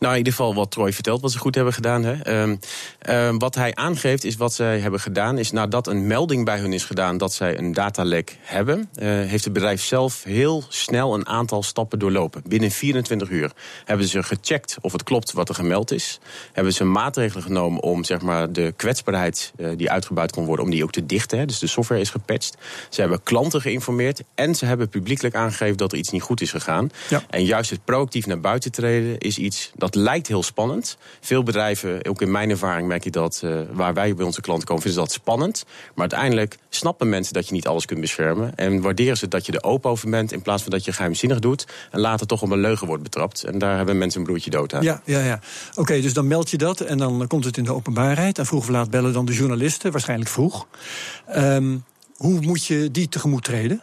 Nou, 0.00 0.12
in 0.12 0.18
ieder 0.18 0.32
geval 0.32 0.54
wat 0.54 0.70
Troy 0.70 0.92
vertelt, 0.92 1.20
wat 1.20 1.32
ze 1.32 1.38
goed 1.38 1.54
hebben 1.54 1.74
gedaan. 1.74 2.04
Hè. 2.04 2.42
Um, 2.42 2.58
um, 3.08 3.38
wat 3.38 3.54
hij 3.54 3.74
aangeeft 3.74 4.24
is 4.24 4.36
wat 4.36 4.52
zij 4.52 4.78
hebben 4.78 5.00
gedaan, 5.00 5.38
is 5.38 5.50
nadat 5.50 5.86
een 5.86 6.06
melding 6.06 6.44
bij 6.44 6.58
hun 6.58 6.72
is 6.72 6.84
gedaan 6.84 7.18
dat 7.18 7.32
zij 7.32 7.58
een 7.58 7.72
datalek 7.72 8.38
hebben, 8.40 8.78
uh, 8.78 9.08
heeft 9.08 9.44
het 9.44 9.52
bedrijf 9.52 9.82
zelf 9.82 10.22
heel 10.24 10.64
snel 10.68 11.14
een 11.14 11.26
aantal 11.26 11.62
stappen 11.62 11.98
doorlopen. 11.98 12.42
Binnen 12.46 12.70
24 12.70 13.30
uur 13.30 13.52
hebben 13.84 14.06
ze 14.06 14.22
gecheckt 14.22 14.76
of 14.80 14.92
het 14.92 15.02
klopt 15.02 15.32
wat 15.32 15.48
er 15.48 15.54
gemeld 15.54 15.90
is. 15.92 16.18
Hebben 16.52 16.72
ze 16.72 16.84
maatregelen 16.84 17.42
genomen 17.42 17.82
om 17.82 18.04
zeg 18.04 18.20
maar, 18.20 18.52
de 18.52 18.72
kwetsbaarheid 18.76 19.52
uh, 19.56 19.68
die 19.76 19.90
uitgebuit 19.90 20.32
kon 20.32 20.44
worden, 20.44 20.64
om 20.64 20.70
die 20.70 20.82
ook 20.82 20.92
te 20.92 21.06
dichten. 21.06 21.38
Hè. 21.38 21.46
Dus 21.46 21.58
de 21.58 21.66
software 21.66 22.00
is 22.00 22.10
gepatcht. 22.10 22.56
Ze 22.88 23.00
hebben 23.00 23.22
klanten 23.22 23.60
geïnformeerd 23.60 24.22
en 24.34 24.54
ze 24.54 24.66
hebben 24.66 24.88
publiekelijk 24.88 25.34
aangegeven 25.34 25.76
dat 25.76 25.92
er 25.92 25.98
iets 25.98 26.10
niet 26.10 26.22
goed 26.22 26.40
is 26.40 26.50
gegaan. 26.50 26.90
Ja. 27.08 27.22
En 27.30 27.44
juist 27.44 27.70
het 27.70 27.84
proactief 27.84 28.26
naar 28.26 28.40
buiten 28.40 28.72
treden 28.72 29.18
is 29.18 29.38
iets 29.38 29.70
dat 29.74 29.89
dat 29.90 30.02
lijkt 30.02 30.26
heel 30.26 30.42
spannend. 30.42 30.96
Veel 31.20 31.42
bedrijven, 31.42 32.04
ook 32.08 32.22
in 32.22 32.30
mijn 32.30 32.50
ervaring 32.50 32.88
merk 32.88 33.04
je 33.04 33.10
dat, 33.10 33.40
uh, 33.44 33.60
waar 33.72 33.94
wij 33.94 34.14
bij 34.14 34.24
onze 34.24 34.40
klanten 34.40 34.66
komen, 34.66 34.82
vinden 34.82 35.00
ze 35.00 35.06
dat 35.06 35.16
spannend. 35.16 35.64
Maar 35.66 36.10
uiteindelijk 36.10 36.58
snappen 36.68 37.08
mensen 37.08 37.34
dat 37.34 37.46
je 37.46 37.52
niet 37.52 37.66
alles 37.66 37.84
kunt 37.84 38.00
beschermen. 38.00 38.54
En 38.54 38.80
waarderen 38.80 39.16
ze 39.16 39.28
dat 39.28 39.46
je 39.46 39.52
er 39.52 39.62
open 39.62 39.90
over 39.90 40.10
bent, 40.10 40.32
in 40.32 40.42
plaats 40.42 40.62
van 40.62 40.70
dat 40.70 40.84
je 40.84 40.92
geheimzinnig 40.92 41.38
doet. 41.38 41.66
En 41.90 42.00
later 42.00 42.26
toch 42.26 42.42
op 42.42 42.50
een 42.50 42.60
leugen 42.60 42.86
wordt 42.86 43.02
betrapt. 43.02 43.44
En 43.44 43.58
daar 43.58 43.76
hebben 43.76 43.98
mensen 43.98 44.20
een 44.20 44.26
broertje 44.26 44.50
dood 44.50 44.74
aan. 44.74 44.82
Ja, 44.82 45.02
ja, 45.04 45.20
ja. 45.20 45.40
Oké, 45.74 46.00
dus 46.00 46.12
dan 46.12 46.26
meld 46.26 46.50
je 46.50 46.58
dat 46.58 46.80
en 46.80 46.98
dan 46.98 47.26
komt 47.26 47.44
het 47.44 47.56
in 47.56 47.64
de 47.64 47.74
openbaarheid. 47.74 48.38
En 48.38 48.46
vroeg 48.46 48.60
of 48.60 48.68
laat 48.68 48.90
bellen 48.90 49.12
dan 49.12 49.24
de 49.24 49.32
journalisten, 49.32 49.92
waarschijnlijk 49.92 50.30
vroeg. 50.30 50.66
Um, 51.36 51.84
hoe 52.16 52.40
moet 52.40 52.64
je 52.64 52.90
die 52.90 53.08
tegemoet 53.08 53.44
treden? 53.44 53.82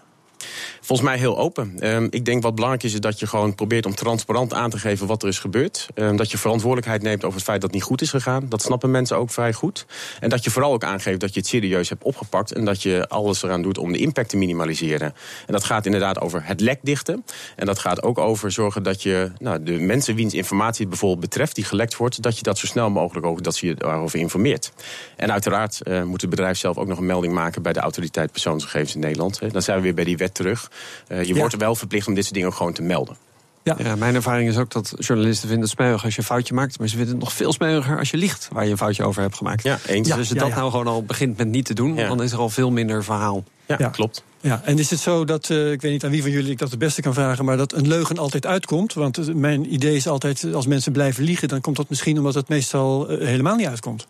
Volgens 0.82 1.08
mij 1.08 1.18
heel 1.18 1.38
open. 1.38 1.88
Um, 1.96 2.08
ik 2.10 2.26
denk 2.26 2.44
wat 2.44 2.56
belangrijk 2.56 2.84
is, 2.84 2.94
is 2.94 3.00
dat 3.00 3.20
je 3.20 3.28
gewoon 3.28 3.56
probeert 3.56 3.86
om 3.86 3.96
transparant 3.96 4.54
aan 4.54 4.70
te 4.70 4.80
geven 4.80 5.08
wat 5.08 5.24
er 5.24 5.30
is 5.30 5.40
gebeurd. 5.40 5.88
Um, 5.96 6.16
dat 6.16 6.32
je 6.32 6.38
verantwoordelijkheid 6.38 7.02
neemt 7.02 7.24
over 7.24 7.36
het 7.36 7.44
feit 7.44 7.62
dat 7.62 7.70
het 7.70 7.80
niet 7.80 7.90
goed 7.90 8.02
is 8.02 8.10
gegaan. 8.10 8.46
Dat 8.50 8.62
snappen 8.62 8.92
mensen 8.92 9.18
ook 9.18 9.32
vrij 9.32 9.54
goed. 9.54 9.86
En 10.20 10.30
dat 10.30 10.44
je 10.44 10.50
vooral 10.50 10.74
ook 10.74 10.84
aangeeft 10.84 11.20
dat 11.20 11.34
je 11.34 11.40
het 11.40 11.50
serieus 11.50 11.90
hebt 11.90 12.04
opgepakt. 12.04 12.54
En 12.54 12.66
dat 12.66 12.82
je 12.82 13.08
alles 13.08 13.44
eraan 13.44 13.62
doet 13.62 13.78
om 13.78 13.92
de 13.92 13.98
impact 13.98 14.30
te 14.30 14.38
minimaliseren. 14.38 15.14
En 15.46 15.54
dat 15.54 15.64
gaat 15.64 15.86
inderdaad 15.86 16.20
over 16.20 16.42
het 16.46 16.62
lek 16.62 16.80
dichten. 16.82 17.26
En 17.56 17.66
dat 17.66 17.80
gaat 17.80 18.04
ook 18.04 18.18
over 18.18 18.52
zorgen 18.52 18.84
dat 18.84 19.04
je 19.04 19.32
nou, 19.38 19.64
de 19.64 19.72
mensen 19.72 20.16
wiens 20.16 20.34
informatie 20.34 20.82
het 20.82 20.90
bijvoorbeeld 20.90 21.22
betreft, 21.22 21.56
die 21.56 21.64
gelekt 21.64 21.98
wordt, 21.98 22.22
dat 22.22 22.38
je 22.38 22.44
dat 22.44 22.58
zo 22.58 22.66
snel 22.66 22.90
mogelijk 22.90 23.26
ook 23.26 23.44
dat 23.44 23.58
je 23.58 23.74
daarover 23.74 24.20
informeert. 24.20 24.72
En 25.16 25.32
uiteraard 25.32 25.80
uh, 25.84 26.04
moet 26.04 26.22
het 26.22 26.30
bedrijf 26.30 26.58
zelf 26.58 26.78
ook 26.78 26.88
nog 26.88 26.98
een 26.98 27.06
melding 27.06 27.34
maken 27.34 27.62
bij 27.62 27.74
de 27.74 27.80
autoriteit 27.80 28.32
persoonsgegevens 28.32 28.96
in 28.96 29.00
Nederland. 29.00 29.40
Dan 29.52 29.62
zijn 29.62 29.78
we 29.78 29.84
weer 29.84 29.94
bij 29.94 30.04
die 30.04 30.18
wet 30.18 30.34
terug. 30.38 30.72
Uh, 31.08 31.24
je 31.24 31.36
wordt 31.36 31.56
wel 31.56 31.76
verplicht 31.76 32.08
om 32.08 32.14
dit 32.14 32.24
soort 32.24 32.36
dingen 32.36 32.50
ook 32.50 32.56
gewoon 32.56 32.74
te 32.74 32.82
melden. 32.82 33.18
Ja. 33.64 33.76
ja. 33.78 33.96
mijn 33.96 34.16
ervaring 34.16 34.50
is 34.50 34.58
ook 34.58 34.72
dat 34.72 34.94
journalisten 35.00 35.48
vinden 35.48 35.66
het 35.66 35.78
smeuig 35.78 36.04
als 36.04 36.14
je 36.14 36.20
een 36.20 36.26
foutje 36.26 36.54
maakt. 36.54 36.80
Maar 36.80 36.88
ze 36.88 36.96
vinden 36.96 37.14
het 37.14 37.24
nog 37.24 37.34
veel 37.34 37.54
smeuiger 37.54 38.00
als 38.00 38.12
je 38.12 38.18
liegt 38.18 38.50
waar 38.52 38.66
je 38.66 38.72
een 38.72 38.78
foutje 38.78 39.04
over 39.04 39.22
hebt 39.22 39.36
gemaakt. 39.36 39.64
Ja, 39.64 39.80
eens. 39.88 40.08
Dus 40.08 40.18
als 40.18 40.28
je 40.28 40.36
dat 40.36 40.50
nou 40.50 40.72
gewoon 40.72 40.88
al 40.88 41.04
begint 41.04 41.38
met 41.38 41.48
niet 41.48 41.66
te 41.66 41.74
doen, 41.74 41.96
dan 41.96 42.24
is 42.24 42.32
er 42.32 42.38
al 42.38 42.50
veel 42.50 42.72
minder 42.72 43.04
verhaal. 43.04 43.44
Ja, 43.66 43.76
klopt. 43.76 44.24
Ja, 44.42 44.62
en 44.64 44.80
is 44.80 44.90
het 44.90 45.00
zo 45.00 45.26
dat, 45.26 45.50
uh, 45.50 45.72
ik 45.72 45.82
weet 45.82 45.92
niet 45.92 46.06
aan 46.06 46.12
wie 46.12 46.22
van 46.22 46.32
jullie 46.32 46.52
ik 46.52 46.58
dat 46.58 46.70
het 46.70 46.80
beste 46.80 47.02
kan 47.02 47.14
vragen, 47.14 47.46
maar 47.46 47.58
dat 47.58 47.74
een 47.74 47.88
leugen 47.88 48.18
altijd 48.18 48.46
uitkomt? 48.46 48.94
Want 48.94 49.36
mijn 49.36 49.74
idee 49.74 49.96
is 49.96 50.08
altijd, 50.08 50.54
als 50.54 50.68
mensen 50.68 50.92
blijven 50.92 51.24
liegen, 51.24 51.48
dan 51.48 51.62
komt 51.62 51.76
dat 51.76 51.90
misschien 51.90 52.18
omdat 52.18 52.34
het 52.34 52.48
meestal 52.48 53.12
uh, 53.12 53.28
helemaal 53.28 53.56
niet 53.56 53.68
uitkomt. 53.68 54.08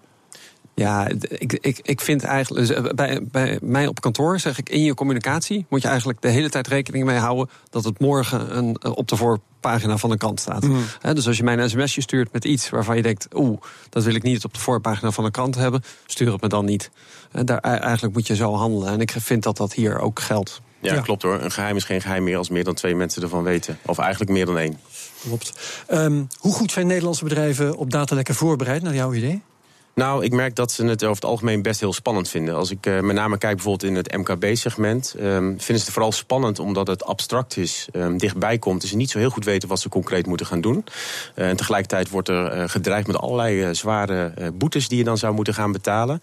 Ja, 0.79 1.07
ik, 1.29 1.53
ik, 1.53 1.79
ik 1.81 2.01
vind 2.01 2.23
eigenlijk. 2.23 2.67
Dus, 2.67 2.77
eh, 2.77 2.93
bij, 2.95 3.19
bij 3.31 3.59
mij 3.61 3.87
op 3.87 4.01
kantoor 4.01 4.39
zeg 4.39 4.57
ik 4.57 4.69
in 4.69 4.83
je 4.83 4.93
communicatie 4.93 5.65
moet 5.69 5.81
je 5.81 5.87
eigenlijk 5.87 6.21
de 6.21 6.29
hele 6.29 6.49
tijd 6.49 6.67
rekening 6.67 7.05
mee 7.05 7.17
houden 7.17 7.49
dat 7.69 7.83
het 7.83 7.99
morgen 7.99 8.57
een, 8.57 8.75
eh, 8.81 8.91
op 8.95 9.07
de 9.07 9.15
voorpagina 9.15 9.97
van 9.97 10.09
de 10.09 10.17
krant 10.17 10.39
staat. 10.39 10.63
Mm. 10.63 10.83
dus 11.13 11.27
als 11.27 11.37
je 11.37 11.43
mij 11.43 11.57
een 11.57 11.69
sms'je 11.69 12.01
stuurt 12.01 12.33
met 12.33 12.45
iets 12.45 12.69
waarvan 12.69 12.95
je 12.95 13.01
denkt, 13.01 13.27
oeh, 13.33 13.61
dat 13.89 14.03
wil 14.03 14.15
ik 14.15 14.23
niet 14.23 14.43
op 14.43 14.53
de 14.53 14.59
voorpagina 14.59 15.11
van 15.11 15.23
de 15.23 15.31
krant 15.31 15.55
hebben, 15.55 15.83
stuur 16.05 16.31
het 16.31 16.41
me 16.41 16.47
dan 16.47 16.65
niet. 16.65 16.89
Daar, 17.31 17.59
eigenlijk 17.59 18.13
moet 18.13 18.27
je 18.27 18.35
zo 18.35 18.53
handelen. 18.53 18.93
En 18.93 18.99
ik 19.01 19.11
vind 19.11 19.43
dat 19.43 19.57
dat 19.57 19.73
hier 19.73 19.99
ook 19.99 20.19
geldt. 20.19 20.61
Ja, 20.79 20.93
Ja. 20.93 21.01
klopt 21.01 21.21
hoor. 21.21 21.41
Een 21.41 21.51
geheim 21.51 21.75
is 21.75 21.83
geen 21.83 22.01
geheim 22.01 22.23
meer 22.23 22.37
als 22.37 22.49
meer 22.49 22.63
dan 22.63 22.73
twee 22.73 22.95
mensen 22.95 23.21
ervan 23.21 23.43
weten. 23.43 23.77
Of 23.85 23.97
eigenlijk 23.97 24.31
meer 24.31 24.45
dan 24.45 24.57
één. 24.57 24.79
Klopt. 25.21 25.53
Ehm, 25.87 26.23
hoe 26.37 26.53
goed 26.53 26.71
zijn 26.71 26.87
Nederlandse 26.87 27.23
bedrijven 27.23 27.77
op 27.77 27.91
datalekken 27.91 28.35
voorbereid, 28.35 28.81
naar 28.81 28.95
jouw 28.95 29.13
idee? 29.13 29.41
Nou, 29.97 30.23
ik 30.23 30.31
merk 30.31 30.55
dat 30.55 30.71
ze 30.71 30.85
het 30.85 31.03
over 31.03 31.15
het 31.15 31.25
algemeen 31.25 31.61
best 31.61 31.79
heel 31.79 31.93
spannend 31.93 32.29
vinden. 32.29 32.55
Als 32.55 32.71
ik 32.71 32.85
eh, 32.85 32.99
met 32.99 33.15
name 33.15 33.37
kijk 33.37 33.55
bijvoorbeeld 33.55 33.91
in 33.91 33.95
het 33.95 34.17
MKB-segment... 34.17 35.15
ehm, 35.19 35.43
vinden 35.43 35.65
ze 35.65 35.73
het 35.73 35.89
vooral 35.89 36.11
spannend 36.11 36.59
omdat 36.59 36.87
het 36.87 37.03
abstract 37.03 37.57
is, 37.57 37.87
ehm, 37.91 38.17
dichtbij 38.17 38.57
komt. 38.57 38.81
Dus 38.81 38.89
ze 38.89 38.95
niet 38.95 39.09
zo 39.09 39.19
heel 39.19 39.29
goed 39.29 39.45
weten 39.45 39.69
wat 39.69 39.79
ze 39.79 39.89
concreet 39.89 40.25
moeten 40.25 40.45
gaan 40.45 40.61
doen. 40.61 40.85
Eh, 41.35 41.49
en 41.49 41.55
tegelijkertijd 41.55 42.09
wordt 42.09 42.29
er 42.29 42.47
eh, 42.47 42.69
gedreigd 42.69 43.07
met 43.07 43.17
allerlei 43.17 43.75
zware 43.75 44.33
boetes... 44.53 44.87
die 44.87 44.97
je 44.97 45.03
dan 45.03 45.17
zou 45.17 45.33
moeten 45.33 45.53
gaan 45.53 45.71
betalen. 45.71 46.21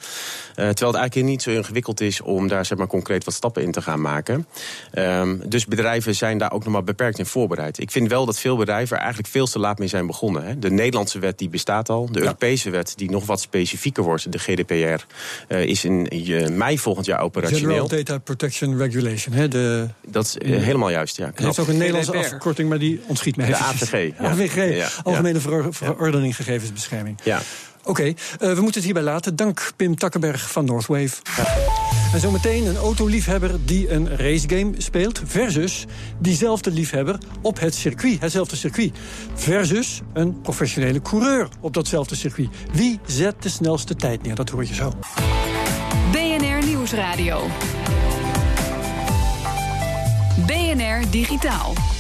Terwijl 0.55 0.93
het 0.93 0.95
eigenlijk 0.95 1.29
niet 1.29 1.43
zo 1.43 1.51
ingewikkeld 1.51 2.01
is 2.01 2.21
om 2.21 2.49
daar 2.49 2.67
zeg 2.67 2.79
maar, 2.79 2.87
concreet 2.87 3.25
wat 3.25 3.35
stappen 3.35 3.63
in 3.63 3.73
te 3.73 3.83
gaan 3.83 4.01
maken. 4.01 4.47
Ehm, 4.91 5.37
dus 5.47 5.67
bedrijven 5.67 6.15
zijn 6.15 6.39
daar 6.39 6.53
ook 6.53 6.65
nog 6.65 6.73
maar 6.73 6.85
beperkt 6.85 7.19
in 7.19 7.27
voorbereid. 7.27 7.79
Ik 7.79 7.91
vind 7.91 8.09
wel 8.09 8.27
dat 8.27 8.39
veel 8.39 8.57
bedrijven 8.57 8.97
er 8.97 9.03
eigenlijk 9.03 9.33
veel 9.33 9.47
te 9.47 9.59
laat 9.59 9.79
mee 9.79 9.89
zijn 9.89 10.07
begonnen. 10.07 10.45
Hè. 10.45 10.59
De 10.59 10.71
Nederlandse 10.71 11.19
wet 11.19 11.39
die 11.39 11.49
bestaat 11.49 11.89
al. 11.89 12.09
De 12.13 12.21
Europese 12.21 12.71
wet 12.71 12.93
die 12.97 13.11
nog 13.11 13.27
wat 13.27 13.41
specifieker 13.67 14.03
wordt, 14.03 14.33
de 14.33 14.39
GDPR, 14.39 15.05
eh, 15.49 15.63
is 15.65 15.85
in 15.85 16.09
eh, 16.09 16.49
mei 16.49 16.79
volgend 16.79 17.07
jaar 17.07 17.21
operationeel. 17.21 17.61
General 17.69 17.89
Data 17.89 18.19
Protection 18.19 18.77
Regulation. 18.77 19.35
Hè? 19.35 19.49
De, 19.49 19.89
Dat 20.07 20.25
is 20.25 20.39
eh, 20.39 20.63
helemaal 20.63 20.91
juist, 20.91 21.17
ja. 21.17 21.27
het 21.27 21.39
heeft 21.39 21.59
ook 21.59 21.69
een 21.69 21.77
Nederlandse 21.77 22.13
GDPR. 22.13 22.35
afkorting, 22.35 22.69
maar 22.69 22.79
die 22.79 23.01
ontschiet 23.07 23.37
me 23.37 23.47
De. 23.47 23.57
AVG, 23.57 23.93
ja. 24.21 24.29
AVG, 24.29 24.77
Ja. 24.77 24.89
Algemene 25.03 25.41
Veror- 25.41 25.75
Verordening 25.75 26.37
Gegevensbescherming. 26.37 27.19
Ja. 27.23 27.41
Oké, 27.85 28.15
we 28.39 28.47
moeten 28.47 28.65
het 28.75 28.85
hierbij 28.85 29.03
laten. 29.03 29.37
Dank 29.37 29.73
Pim 29.77 29.97
Takkenberg 29.97 30.51
van 30.51 30.65
Northwave. 30.65 31.17
En 32.15 32.21
zometeen 32.21 32.67
een 32.67 32.77
autoliefhebber 32.77 33.65
die 33.65 33.91
een 33.91 34.17
racegame 34.17 34.73
speelt... 34.79 35.21
versus 35.25 35.85
diezelfde 36.19 36.71
liefhebber 36.71 37.19
op 37.43 37.61
het 37.61 37.75
circuit, 37.75 38.21
hetzelfde 38.21 38.57
circuit. 38.57 38.93
Versus 39.35 40.01
een 40.13 40.41
professionele 40.41 41.03
coureur 41.03 41.49
op 41.61 41.75
datzelfde 41.75 42.15
circuit. 42.15 42.49
Wie 42.73 43.01
zet 43.07 43.43
de 43.43 43.49
snelste 43.49 43.97
tijd 43.97 44.23
neer? 44.23 44.35
Dat 44.35 44.49
hoor 44.49 44.65
je 44.65 44.75
zo. 44.75 44.93
BNR 46.13 46.67
Nieuwsradio. 46.67 47.47
BNR 50.47 51.11
Digitaal. 51.11 51.94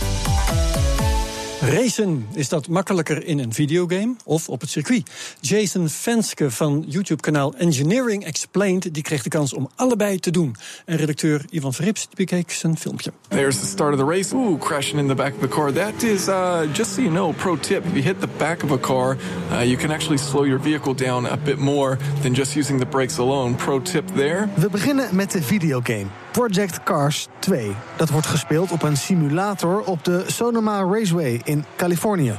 Racen, 1.68 2.26
is 2.34 2.48
dat 2.48 2.68
makkelijker 2.68 3.26
in 3.26 3.38
een 3.38 3.52
videogame 3.52 4.14
of 4.24 4.48
op 4.48 4.60
het 4.60 4.70
circuit? 4.70 5.10
Jason 5.40 5.88
Venske 5.88 6.50
van 6.50 6.84
YouTube-kanaal 6.86 7.54
Engineering 7.54 8.24
Explained... 8.24 8.94
die 8.94 9.02
kreeg 9.02 9.22
de 9.22 9.28
kans 9.28 9.52
om 9.52 9.68
allebei 9.74 10.18
te 10.18 10.30
doen. 10.30 10.56
En 10.84 10.96
redacteur 10.96 11.44
Ivan 11.50 11.74
Verrips 11.74 12.00
die 12.00 12.16
bekeek 12.16 12.50
zijn 12.50 12.78
filmpje. 12.78 13.12
There's 13.28 13.60
the 13.60 13.66
start 13.66 13.92
of 13.92 13.98
the 13.98 14.04
race. 14.04 14.34
Ooh, 14.34 14.60
crashing 14.60 15.00
in 15.00 15.08
the 15.08 15.14
back 15.14 15.34
of 15.34 15.40
the 15.40 15.48
car. 15.48 15.72
That 15.72 16.02
is, 16.02 16.28
uh, 16.28 16.60
just 16.72 16.94
so 16.94 17.00
you 17.00 17.12
know, 17.12 17.32
pro 17.32 17.56
tip. 17.56 17.84
If 17.84 17.92
you 17.92 18.02
hit 18.02 18.20
the 18.20 18.28
back 18.36 18.62
of 18.62 18.70
a 18.70 18.78
car, 18.78 19.16
uh, 19.50 19.60
you 19.60 19.76
can 19.76 19.90
actually 19.90 20.18
slow 20.18 20.44
your 20.44 20.62
vehicle 20.62 20.94
down 20.94 21.26
a 21.26 21.36
bit 21.44 21.58
more 21.58 21.98
than 22.22 22.34
just 22.34 22.54
using 22.54 22.78
the 22.78 22.86
brakes 22.86 23.18
alone. 23.18 23.54
Pro 23.54 23.80
tip 23.80 24.04
there. 24.14 24.48
We 24.56 24.70
beginnen 24.70 25.16
met 25.16 25.30
de 25.32 25.42
videogame 25.42 26.06
Project 26.34 26.82
Cars 26.82 27.28
2. 27.38 27.74
Dat 27.96 28.10
wordt 28.10 28.26
gespeeld 28.26 28.72
op 28.72 28.82
een 28.82 28.96
simulator 28.96 29.80
op 29.80 30.04
de 30.04 30.24
Sonoma 30.26 30.82
Raceway 30.82 31.40
in 31.44 31.64
Californië. 31.76 32.34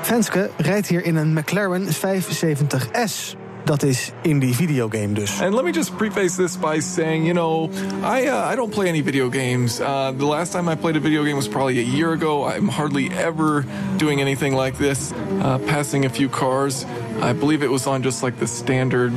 Venske 0.00 0.50
rijdt 0.56 0.86
hier 0.86 1.04
in 1.04 1.16
een 1.16 1.32
McLaren 1.32 1.86
570S. 1.86 3.36
Dat 3.64 3.82
is 3.82 4.12
in 4.22 4.38
die 4.38 4.54
videogame 4.54 5.12
dus. 5.12 5.40
And 5.40 5.54
let 5.54 5.64
me 5.64 5.70
just 5.70 5.96
preface 5.96 6.36
this 6.36 6.58
by 6.58 6.80
saying, 6.80 7.24
you 7.24 7.32
know, 7.32 7.70
I 8.18 8.28
uh, 8.28 8.52
I 8.52 8.56
don't 8.56 8.70
play 8.70 8.88
any 8.88 9.02
video 9.02 9.30
games. 9.30 9.80
Uh, 9.80 9.86
the 10.18 10.26
last 10.26 10.52
time 10.52 10.72
I 10.72 10.76
played 10.76 10.96
a 10.96 11.00
video 11.00 11.22
game 11.22 11.36
was 11.36 11.48
probably 11.48 11.78
a 11.78 11.96
year 11.96 12.12
ago. 12.12 12.48
I'm 12.56 12.68
hardly 12.68 13.10
ever 13.10 13.64
doing 13.96 14.20
anything 14.20 14.56
like 14.56 14.76
this. 14.76 15.12
Uh, 15.12 15.58
passing 15.66 16.04
a 16.04 16.10
few 16.10 16.28
cars. 16.28 16.84
I 17.22 17.32
believe 17.32 17.64
it 17.64 17.70
was 17.70 17.86
on 17.86 18.02
just 18.02 18.22
like 18.22 18.36
the 18.38 18.46
standard, 18.46 19.12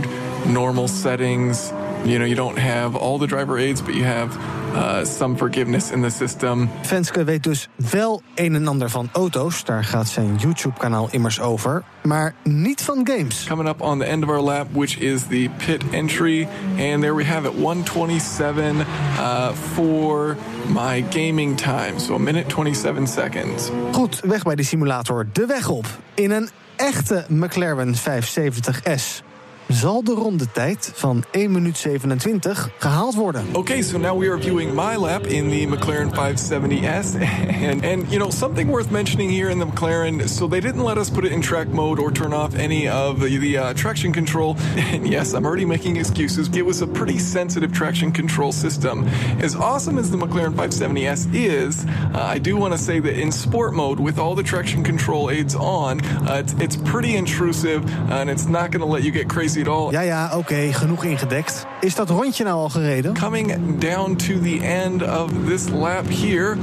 normal 0.45 0.87
settings. 0.87 1.73
You 2.05 2.17
know, 2.17 2.25
you 2.25 2.35
don't 2.35 2.57
have 2.57 2.95
all 2.95 3.17
the 3.17 3.27
driver 3.27 3.57
aids, 3.57 3.81
but 3.81 3.95
you 3.95 4.03
have 4.03 4.37
uh, 4.75 5.05
some 5.05 5.35
forgiveness 5.35 5.91
in 5.91 6.01
the 6.01 6.09
system. 6.09 6.69
Venske 6.81 7.23
weet 7.23 7.43
dus 7.43 7.67
wel 7.75 8.21
een 8.35 8.55
en 8.55 8.67
ander 8.67 8.89
van 8.89 9.09
auto's. 9.11 9.63
Daar 9.63 9.83
gaat 9.83 10.07
zijn 10.07 10.35
YouTube-kanaal 10.35 11.07
immers 11.11 11.39
over. 11.39 11.83
Maar 12.03 12.33
niet 12.43 12.81
van 12.81 13.07
games. 13.07 13.45
Coming 13.47 13.69
up 13.69 13.81
on 13.81 13.99
the 13.99 14.05
end 14.05 14.23
of 14.23 14.29
our 14.29 14.41
lap, 14.41 14.67
which 14.71 14.97
is 14.97 15.21
the 15.23 15.49
pit 15.65 15.83
entry. 15.91 16.47
And 16.69 17.01
there 17.01 17.15
we 17.15 17.25
have 17.25 17.47
it, 17.47 17.53
127 17.53 18.75
uh, 18.79 19.51
for 19.73 20.37
my 20.67 21.05
gaming 21.09 21.57
time. 21.57 21.99
So 21.99 22.15
a 22.15 22.19
minute 22.19 22.49
27 22.49 23.07
seconds. 23.07 23.69
Goed, 23.91 24.19
weg 24.19 24.43
bij 24.43 24.55
die 24.55 24.65
simulator. 24.65 25.27
De 25.33 25.45
weg 25.45 25.69
op. 25.69 25.85
In 26.13 26.31
een 26.31 26.49
echte 26.75 27.25
McLaren 27.29 27.95
570S. 27.95 29.23
Zal 29.67 30.03
de 30.03 30.11
rondetijd 30.11 30.91
van 30.93 31.23
1 31.31 31.51
minuut 31.51 31.75
27 31.75 32.69
gehaald 32.77 33.15
worden? 33.15 33.45
Okay, 33.51 33.81
so 33.81 33.97
now 33.97 34.19
we 34.19 34.29
are 34.29 34.39
viewing 34.39 34.73
my 34.73 34.95
lap 34.95 35.25
in 35.25 35.49
the 35.49 35.67
McLaren 35.67 36.11
570S. 36.11 37.15
And, 37.65 37.83
and 37.83 38.11
you 38.11 38.19
know, 38.19 38.29
something 38.29 38.69
worth 38.69 38.91
mentioning 38.91 39.31
here 39.31 39.49
in 39.49 39.59
the 39.59 39.65
McLaren, 39.65 40.27
so 40.27 40.47
they 40.47 40.59
didn't 40.59 40.83
let 40.83 40.97
us 40.97 41.09
put 41.09 41.25
it 41.25 41.31
in 41.31 41.41
track 41.41 41.67
mode 41.67 41.99
or 41.99 42.11
turn 42.11 42.33
off 42.33 42.55
any 42.55 42.87
of 42.87 43.19
the, 43.19 43.37
the 43.37 43.57
uh, 43.57 43.73
traction 43.73 44.13
control. 44.13 44.55
And 44.95 45.07
yes, 45.07 45.33
I'm 45.33 45.45
already 45.45 45.65
making 45.65 45.97
excuses. 45.97 46.47
It 46.55 46.65
was 46.65 46.81
a 46.81 46.87
pretty 46.87 47.17
sensitive 47.17 47.71
traction 47.71 48.11
control 48.11 48.51
system. 48.51 49.07
As 49.39 49.55
awesome 49.55 49.97
as 49.97 50.09
the 50.11 50.17
McLaren 50.17 50.53
570S 50.53 51.33
is, 51.33 51.85
uh, 51.85 52.35
I 52.35 52.39
do 52.39 52.55
want 52.55 52.73
to 52.73 52.77
say 52.77 52.99
that 52.99 53.19
in 53.19 53.31
sport 53.31 53.73
mode, 53.73 53.99
with 53.99 54.19
all 54.19 54.35
the 54.35 54.43
traction 54.43 54.83
control 54.83 55.31
aids 55.31 55.55
on, 55.55 56.01
uh, 56.27 56.43
it's, 56.43 56.53
it's 56.53 56.75
pretty 56.75 57.15
intrusive 57.15 57.83
and 58.11 58.29
it's 58.29 58.45
not 58.45 58.69
going 58.71 58.81
to 58.81 58.91
let 58.91 59.03
you 59.03 59.11
get 59.11 59.27
crazy 59.27 59.54
all. 59.63 59.91
Ja, 59.91 60.01
ja, 60.01 60.37
oké, 60.37 60.73
genoeg 60.73 61.03
ingedekt. 61.03 61.65
Is 61.79 61.95
dat 61.95 62.09
rondje 62.09 62.43
nou 62.43 62.55
al 62.55 62.69
gereden? 62.69 63.17
Coming 63.17 63.77
down 63.79 64.15
to 64.15 64.39
the 64.39 64.59
end 64.61 65.01
of 65.01 65.31
this 65.47 65.69
lap 65.69 66.05
here. 66.09 66.57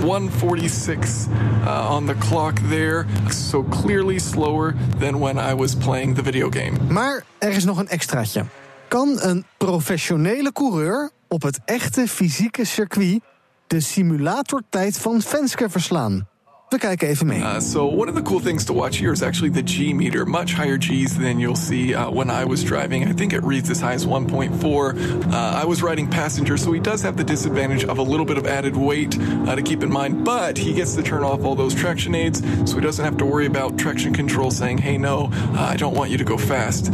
146 0.00 1.26
uh, 1.64 1.94
on 1.96 2.06
the 2.06 2.14
clock 2.18 2.58
there. 2.68 3.06
So 3.30 3.62
clearly 3.62 4.18
slower 4.18 4.74
than 4.98 5.18
when 5.18 5.38
I 5.38 5.54
was 5.54 5.74
playing 5.74 6.14
the 6.14 6.22
video 6.22 6.50
game. 6.50 6.72
Maar 6.88 7.24
er 7.38 7.50
is 7.50 7.64
nog 7.64 7.78
een 7.78 7.88
extraatje. 7.88 8.44
Kan 8.88 9.18
een 9.20 9.44
professionele 9.56 10.52
coureur 10.52 11.10
op 11.28 11.42
het 11.42 11.60
echte 11.64 12.08
fysieke 12.08 12.64
circuit 12.64 13.20
de 13.66 13.80
simulatortijd 13.80 14.98
van 14.98 15.20
Venske 15.20 15.70
verslaan? 15.70 16.26
We 16.72 16.78
kijken 16.78 17.10
even 17.10 17.28
mee. 17.28 17.42
Uh, 17.42 17.60
so 17.60 17.84
one 17.84 18.08
of 18.08 18.14
the 18.14 18.22
cool 18.22 18.40
things 18.40 18.64
to 18.64 18.72
watch 18.72 18.96
here 18.96 19.12
is 19.12 19.22
actually 19.22 19.50
the 19.50 19.62
G 19.62 19.92
meter, 19.92 20.24
much 20.24 20.54
higher 20.54 20.78
Gs 20.78 21.18
than 21.18 21.38
you'll 21.38 21.54
see 21.54 21.94
uh, 21.94 22.10
when 22.10 22.30
I 22.30 22.46
was 22.46 22.64
driving. 22.64 23.06
I 23.06 23.12
think 23.12 23.34
it 23.34 23.42
reads 23.44 23.68
as 23.68 23.78
high 23.78 23.92
as 23.92 24.06
1.4. 24.06 25.32
Uh, 25.32 25.36
I 25.36 25.66
was 25.66 25.82
riding 25.82 26.08
passenger, 26.08 26.56
so 26.56 26.72
he 26.72 26.80
does 26.80 27.02
have 27.02 27.18
the 27.18 27.24
disadvantage 27.24 27.84
of 27.84 27.98
a 27.98 28.02
little 28.02 28.24
bit 28.24 28.38
of 28.38 28.46
added 28.46 28.74
weight 28.74 29.18
uh, 29.20 29.54
to 29.54 29.60
keep 29.60 29.82
in 29.82 29.92
mind, 29.92 30.24
but 30.24 30.56
he 30.56 30.72
gets 30.72 30.94
to 30.94 31.02
turn 31.02 31.22
off 31.22 31.44
all 31.44 31.54
those 31.54 31.74
traction 31.74 32.14
aids, 32.14 32.40
so 32.64 32.76
he 32.76 32.80
doesn't 32.80 33.04
have 33.04 33.18
to 33.18 33.26
worry 33.26 33.44
about 33.44 33.78
traction 33.78 34.14
control 34.14 34.50
saying, 34.50 34.78
hey, 34.78 34.96
no, 34.96 35.28
uh, 35.32 35.60
I 35.60 35.76
don't 35.76 35.94
want 35.94 36.10
you 36.10 36.16
to 36.16 36.24
go 36.24 36.38
fast. 36.38 36.90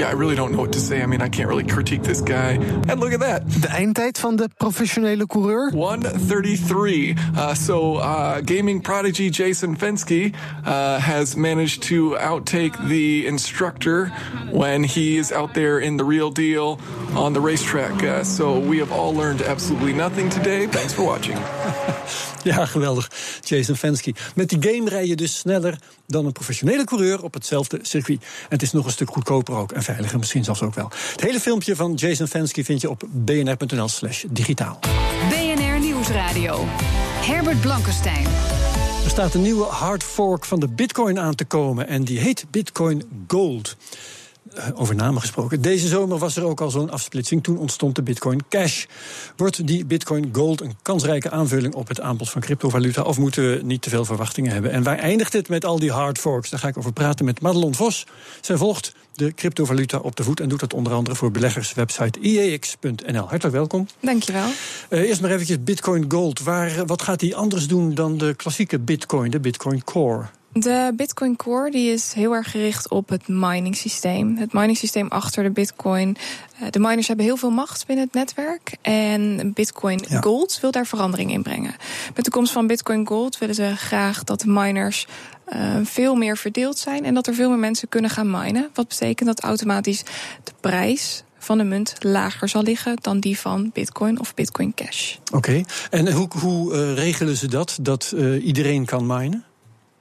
Yeah, 0.00 0.08
I 0.08 0.12
really 0.12 0.34
don't 0.34 0.52
know 0.52 0.60
what 0.60 0.72
to 0.72 0.80
say. 0.80 1.02
I 1.02 1.06
mean, 1.06 1.20
I 1.20 1.28
can't 1.28 1.46
really 1.46 1.66
critique 1.66 2.02
this 2.02 2.22
guy. 2.22 2.52
And 2.88 3.00
look 3.00 3.12
at 3.12 3.20
that. 3.20 3.42
De 3.60 3.68
eindtijd 3.68 4.18
van 4.18 4.36
de 4.36 4.48
professionele 4.48 5.26
coureur? 5.26 5.70
133. 5.74 7.14
Uh, 7.36 7.52
so, 7.52 7.96
uh, 7.96 8.40
gaming 8.40 8.80
prodigy 8.80 9.28
Jason 9.28 9.76
Fensky 9.76 10.34
uh, 10.64 10.98
has 10.98 11.36
managed 11.36 11.82
to 11.82 12.16
outtake 12.18 12.88
the 12.88 13.26
instructor 13.26 14.10
when 14.50 14.84
he 14.84 15.18
is 15.18 15.32
out 15.32 15.52
there 15.52 15.78
in 15.78 15.98
the 15.98 16.04
real 16.04 16.30
deal 16.30 16.78
on 17.14 17.34
the 17.34 17.40
racetrack. 17.40 18.02
Uh, 18.02 18.24
so, 18.24 18.58
we 18.58 18.78
have 18.78 18.90
all 18.90 19.12
learned 19.12 19.42
absolutely 19.42 19.92
nothing 19.92 20.30
today. 20.30 20.66
Thanks 20.66 20.94
for 20.94 21.04
watching. 21.04 21.36
Ja, 22.42 22.66
geweldig. 22.66 23.10
Jason 23.44 23.76
Fensky. 23.76 24.14
Met 24.34 24.48
die 24.48 24.72
game 24.72 24.90
rij 24.90 25.06
je 25.06 25.16
dus 25.16 25.38
sneller 25.38 25.78
dan 26.06 26.26
een 26.26 26.32
professionele 26.32 26.84
coureur 26.84 27.22
op 27.22 27.34
hetzelfde 27.34 27.78
circuit. 27.82 28.20
En 28.20 28.48
het 28.48 28.62
is 28.62 28.72
nog 28.72 28.84
een 28.84 28.90
stuk 28.90 29.10
goedkoper 29.10 29.54
ook 29.54 29.72
en 29.72 29.82
veiliger 29.82 30.18
misschien 30.18 30.44
zelfs 30.44 30.62
ook 30.62 30.74
wel. 30.74 30.90
Het 31.10 31.20
hele 31.20 31.40
filmpje 31.40 31.76
van 31.76 31.94
Jason 31.94 32.26
Fensky 32.26 32.64
vind 32.64 32.80
je 32.80 32.90
op 32.90 33.02
bnr.nl 33.10 33.88
slash 33.88 34.24
digitaal. 34.30 34.78
BNR 35.28 35.80
Nieuwsradio. 35.80 36.64
Herbert 37.20 37.60
Blankenstein. 37.60 38.26
Er 39.04 39.10
staat 39.10 39.34
een 39.34 39.42
nieuwe 39.42 39.64
hard 39.64 40.02
fork 40.02 40.44
van 40.44 40.60
de 40.60 40.68
bitcoin 40.68 41.18
aan 41.18 41.34
te 41.34 41.44
komen 41.44 41.88
en 41.88 42.04
die 42.04 42.18
heet 42.18 42.44
Bitcoin 42.50 43.24
Gold. 43.28 43.76
Eh, 44.54 44.66
over 44.74 44.94
namen 44.94 45.20
gesproken. 45.20 45.62
Deze 45.62 45.88
zomer 45.88 46.18
was 46.18 46.36
er 46.36 46.44
ook 46.44 46.60
al 46.60 46.70
zo'n 46.70 46.90
afsplitsing. 46.90 47.42
Toen 47.42 47.58
ontstond 47.58 47.94
de 47.94 48.02
Bitcoin 48.02 48.42
Cash. 48.48 48.84
Wordt 49.36 49.66
die 49.66 49.84
Bitcoin 49.84 50.28
Gold 50.32 50.60
een 50.60 50.76
kansrijke 50.82 51.30
aanvulling 51.30 51.74
op 51.74 51.88
het 51.88 52.00
aanbod 52.00 52.30
van 52.30 52.40
cryptovaluta? 52.40 53.02
Of 53.02 53.18
moeten 53.18 53.50
we 53.50 53.62
niet 53.62 53.82
te 53.82 53.90
veel 53.90 54.04
verwachtingen 54.04 54.52
hebben? 54.52 54.70
En 54.70 54.82
waar 54.82 54.98
eindigt 54.98 55.32
het 55.32 55.48
met 55.48 55.64
al 55.64 55.78
die 55.78 55.92
hard 55.92 56.18
forks? 56.18 56.50
Daar 56.50 56.60
ga 56.60 56.68
ik 56.68 56.78
over 56.78 56.92
praten 56.92 57.24
met 57.24 57.40
Madelon 57.40 57.74
Vos. 57.74 58.06
Zij 58.40 58.56
volgt 58.56 58.94
de 59.14 59.34
cryptovaluta 59.34 59.98
op 59.98 60.16
de 60.16 60.24
voet 60.24 60.40
en 60.40 60.48
doet 60.48 60.60
dat 60.60 60.74
onder 60.74 60.92
andere 60.92 61.16
voor 61.16 61.30
beleggerswebsite 61.30 62.20
IEX.nl. 62.20 63.28
Hartelijk 63.28 63.56
welkom. 63.56 63.86
Dankjewel. 64.00 64.48
Uh, 64.90 65.00
eerst 65.00 65.20
maar 65.20 65.30
eventjes 65.30 65.64
Bitcoin 65.64 66.04
Gold. 66.08 66.40
Waar, 66.40 66.86
wat 66.86 67.02
gaat 67.02 67.20
die 67.20 67.36
anders 67.36 67.66
doen 67.66 67.94
dan 67.94 68.18
de 68.18 68.34
klassieke 68.34 68.78
Bitcoin, 68.78 69.30
de 69.30 69.40
Bitcoin 69.40 69.84
Core? 69.84 70.26
De 70.52 70.92
Bitcoin 70.96 71.36
Core 71.36 71.70
die 71.70 71.92
is 71.92 72.12
heel 72.12 72.32
erg 72.32 72.50
gericht 72.50 72.88
op 72.88 73.08
het 73.08 73.28
mining 73.28 73.76
systeem. 73.76 74.36
Het 74.36 74.52
mining 74.52 74.76
systeem 74.76 75.08
achter 75.08 75.42
de 75.42 75.50
Bitcoin. 75.50 76.16
Eh, 76.60 76.70
de 76.70 76.78
miners 76.78 77.06
hebben 77.06 77.24
heel 77.24 77.36
veel 77.36 77.50
macht 77.50 77.86
binnen 77.86 78.04
het 78.04 78.14
netwerk. 78.14 78.76
En 78.82 79.52
Bitcoin 79.54 80.06
Gold 80.20 80.58
wil 80.60 80.70
daar 80.70 80.86
verandering 80.86 81.30
in 81.30 81.42
brengen. 81.42 81.74
Met 82.14 82.24
de 82.24 82.30
komst 82.30 82.52
van 82.52 82.66
Bitcoin 82.66 83.06
Gold 83.06 83.38
willen 83.38 83.54
ze 83.54 83.76
graag 83.76 84.24
dat 84.24 84.40
de 84.40 84.48
miners 84.48 85.06
uh, 85.52 85.76
veel 85.82 86.14
meer 86.14 86.36
verdeeld 86.36 86.78
zijn. 86.78 87.04
En 87.04 87.14
dat 87.14 87.26
er 87.26 87.34
veel 87.34 87.48
meer 87.48 87.58
mensen 87.58 87.88
kunnen 87.88 88.10
gaan 88.10 88.30
minen. 88.30 88.70
Wat 88.74 88.88
betekent 88.88 89.28
dat 89.28 89.40
automatisch 89.40 90.02
de 90.44 90.52
prijs 90.60 91.24
van 91.38 91.58
de 91.58 91.64
munt 91.64 91.94
lager 91.98 92.48
zal 92.48 92.62
liggen 92.62 92.96
dan 93.00 93.20
die 93.20 93.38
van 93.38 93.70
Bitcoin 93.72 94.20
of 94.20 94.34
Bitcoin 94.34 94.74
Cash. 94.74 95.16
Oké, 95.32 95.62
en 95.90 96.12
hoe, 96.12 96.28
hoe 96.38 96.74
uh, 96.74 96.94
regelen 96.94 97.36
ze 97.36 97.48
dat? 97.48 97.78
Dat 97.80 98.12
uh, 98.14 98.44
iedereen 98.46 98.84
kan 98.84 99.06
minen? 99.06 99.44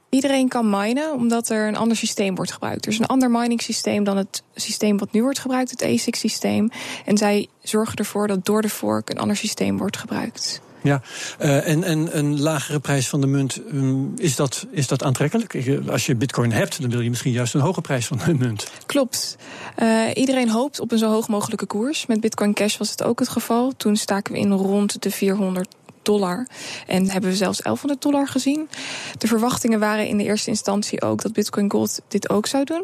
Iedereen 0.10 0.48
kan 0.48 0.70
minen 0.70 1.14
omdat 1.14 1.50
er 1.50 1.68
een 1.68 1.78
ander 1.78 1.98
systeem 1.98 2.36
wordt 2.36 2.52
gebruikt. 2.52 2.86
Er 2.86 2.92
is 2.92 3.00
een 3.00 3.06
ander 3.06 3.32
mining 3.32 3.62
systeem 3.62 4.04
dan 4.04 4.18
het 4.18 4.44
systeem 4.56 4.98
wat 4.98 5.12
nu 5.12 5.22
wordt 5.22 5.40
gebruikt, 5.40 5.72
het 5.72 5.84
ASIC 5.84 6.16
systeem. 6.16 6.70
En 7.06 7.18
zij 7.18 7.48
zorgen 7.64 7.96
ervoor 7.96 8.28
dat 8.28 8.46
door 8.46 8.62
de 8.62 8.70
fork 8.70 9.10
een 9.10 9.20
ander 9.20 9.36
systeem 9.36 9.78
wordt 9.78 9.98
gebruikt. 9.98 10.62
Ja, 10.82 11.02
uh, 11.42 11.68
en, 11.68 11.84
en 11.84 12.18
een 12.18 12.42
lagere 12.42 12.80
prijs 12.80 13.10
van 13.10 13.22
de 13.22 13.28
munt, 13.28 13.62
um, 13.72 14.14
is, 14.18 14.36
dat, 14.36 14.66
is 14.72 14.88
dat 14.88 15.04
aantrekkelijk? 15.04 15.80
Als 15.90 16.06
je 16.06 16.16
bitcoin 16.16 16.52
hebt, 16.52 16.82
dan 16.82 16.90
wil 16.90 17.02
je 17.02 17.10
misschien 17.10 17.32
juist 17.32 17.54
een 17.54 17.62
hoge 17.62 17.82
prijs 17.82 18.08
van 18.08 18.20
de 18.26 18.34
munt. 18.34 18.72
Klopt. 18.86 19.38
Uh, 19.82 20.04
iedereen 20.14 20.50
hoopt 20.50 20.80
op 20.80 20.92
een 20.92 20.98
zo 20.98 21.10
hoog 21.12 21.28
mogelijke 21.28 21.66
koers. 21.66 22.06
Met 22.06 22.20
Bitcoin 22.20 22.54
Cash 22.54 22.78
was 22.78 22.90
het 22.90 23.04
ook 23.04 23.20
het 23.20 23.30
geval. 23.30 23.74
Toen 23.78 23.96
staken 23.96 24.34
we 24.34 24.40
in 24.40 24.52
rond 24.52 25.02
de 25.02 25.12
400 25.12 25.68
dollar. 26.02 26.48
En 26.88 27.10
hebben 27.10 27.30
we 27.30 27.36
zelfs 27.36 27.62
1100 27.62 28.02
dollar 28.02 28.28
gezien. 28.28 28.70
De 29.18 29.28
verwachtingen 29.28 29.80
waren 29.80 30.08
in 30.08 30.18
de 30.18 30.24
eerste 30.24 30.50
instantie 30.50 31.02
ook 31.02 31.22
dat 31.22 31.34
Bitcoin 31.34 31.72
Gold 31.72 32.02
dit 32.08 32.30
ook 32.30 32.48
zou 32.48 32.64
doen. 32.64 32.84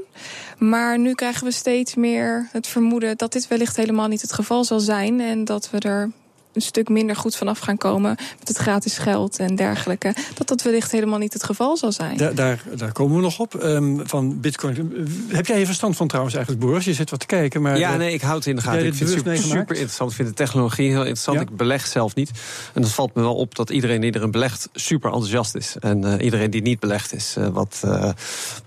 Maar 0.58 1.00
nu 1.00 1.14
krijgen 1.14 1.46
we 1.46 1.52
steeds 1.52 1.96
meer 1.96 2.50
het 2.52 2.68
vermoeden 2.68 3.18
dat 3.18 3.32
dit 3.32 3.48
wellicht 3.48 3.76
helemaal 3.76 4.08
niet 4.08 4.22
het 4.22 4.34
geval 4.34 4.64
zal 4.64 4.80
zijn. 4.80 5.22
En 5.22 5.46
dat 5.46 5.70
we 5.70 5.80
er 5.80 6.12
een 6.56 6.62
stuk 6.62 6.90
minder 6.90 7.16
goed 7.16 7.36
vanaf 7.36 7.60
gaan 7.60 7.78
komen 7.78 8.16
met 8.40 8.48
het 8.48 8.58
gratis 8.58 8.98
geld 8.98 9.40
en 9.40 9.56
dergelijke, 9.56 10.14
dat 10.34 10.48
dat 10.48 10.62
wellicht 10.62 10.92
helemaal 10.92 11.20
niet 11.20 11.34
het 11.34 11.44
geval 11.44 11.78
zal 11.78 11.92
zijn. 11.92 12.18
Daar, 12.18 12.36
daar, 12.36 12.64
daar 12.76 12.92
komen 12.92 13.16
we 13.16 13.22
nog 13.22 13.40
op. 13.40 13.64
Um, 13.64 14.08
van 14.08 14.40
Bitcoin. 14.40 15.08
Heb 15.28 15.46
jij 15.46 15.58
hier 15.58 15.66
verstand 15.66 15.96
van 15.96 16.08
trouwens, 16.08 16.36
eigenlijk, 16.36 16.66
Boris? 16.66 16.86
Je 16.86 16.94
zit 16.94 17.10
wat 17.10 17.20
te 17.20 17.26
kijken. 17.26 17.62
Maar 17.62 17.78
ja, 17.78 17.96
nee, 17.96 18.14
ik 18.14 18.22
houd 18.22 18.36
het 18.36 18.46
in 18.46 18.56
de 18.56 18.62
gaten. 18.62 18.86
Ik 18.86 18.94
vind 18.94 19.10
het 19.10 19.20
super, 19.20 19.38
super, 19.38 19.76
interessant. 19.76 20.10
Ik 20.10 20.16
vind 20.16 20.28
de 20.28 20.34
technologie 20.34 20.90
heel 20.90 21.00
interessant. 21.00 21.38
Ja? 21.38 21.44
Ik 21.44 21.58
beleg 21.58 21.88
zelf 21.88 22.16
niet. 22.16 22.32
En 22.74 22.82
dat 22.82 22.92
valt 22.92 23.16
me 23.16 23.22
wel 23.22 23.36
op 23.36 23.56
dat 23.56 23.70
iedereen 23.70 24.02
die 24.02 24.16
erin 24.16 24.32
belegt 24.32 24.70
super 24.74 25.12
enthousiast 25.12 25.56
is. 25.56 25.76
En 25.80 26.06
uh, 26.06 26.14
iedereen 26.20 26.50
die 26.50 26.62
niet 26.62 26.80
belegt 26.80 27.14
is 27.14 27.36
uh, 27.38 27.48
wat, 27.48 27.82
uh, 27.86 28.12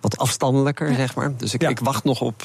wat 0.01 0.19
afstandelijker, 0.19 0.91
ja. 0.91 0.97
zeg 0.97 1.15
maar. 1.15 1.37
Dus 1.37 1.55
ik, 1.55 1.63
ja. 1.63 1.69
ik 1.69 1.79
wacht 1.79 2.05
nog 2.05 2.21
op 2.21 2.43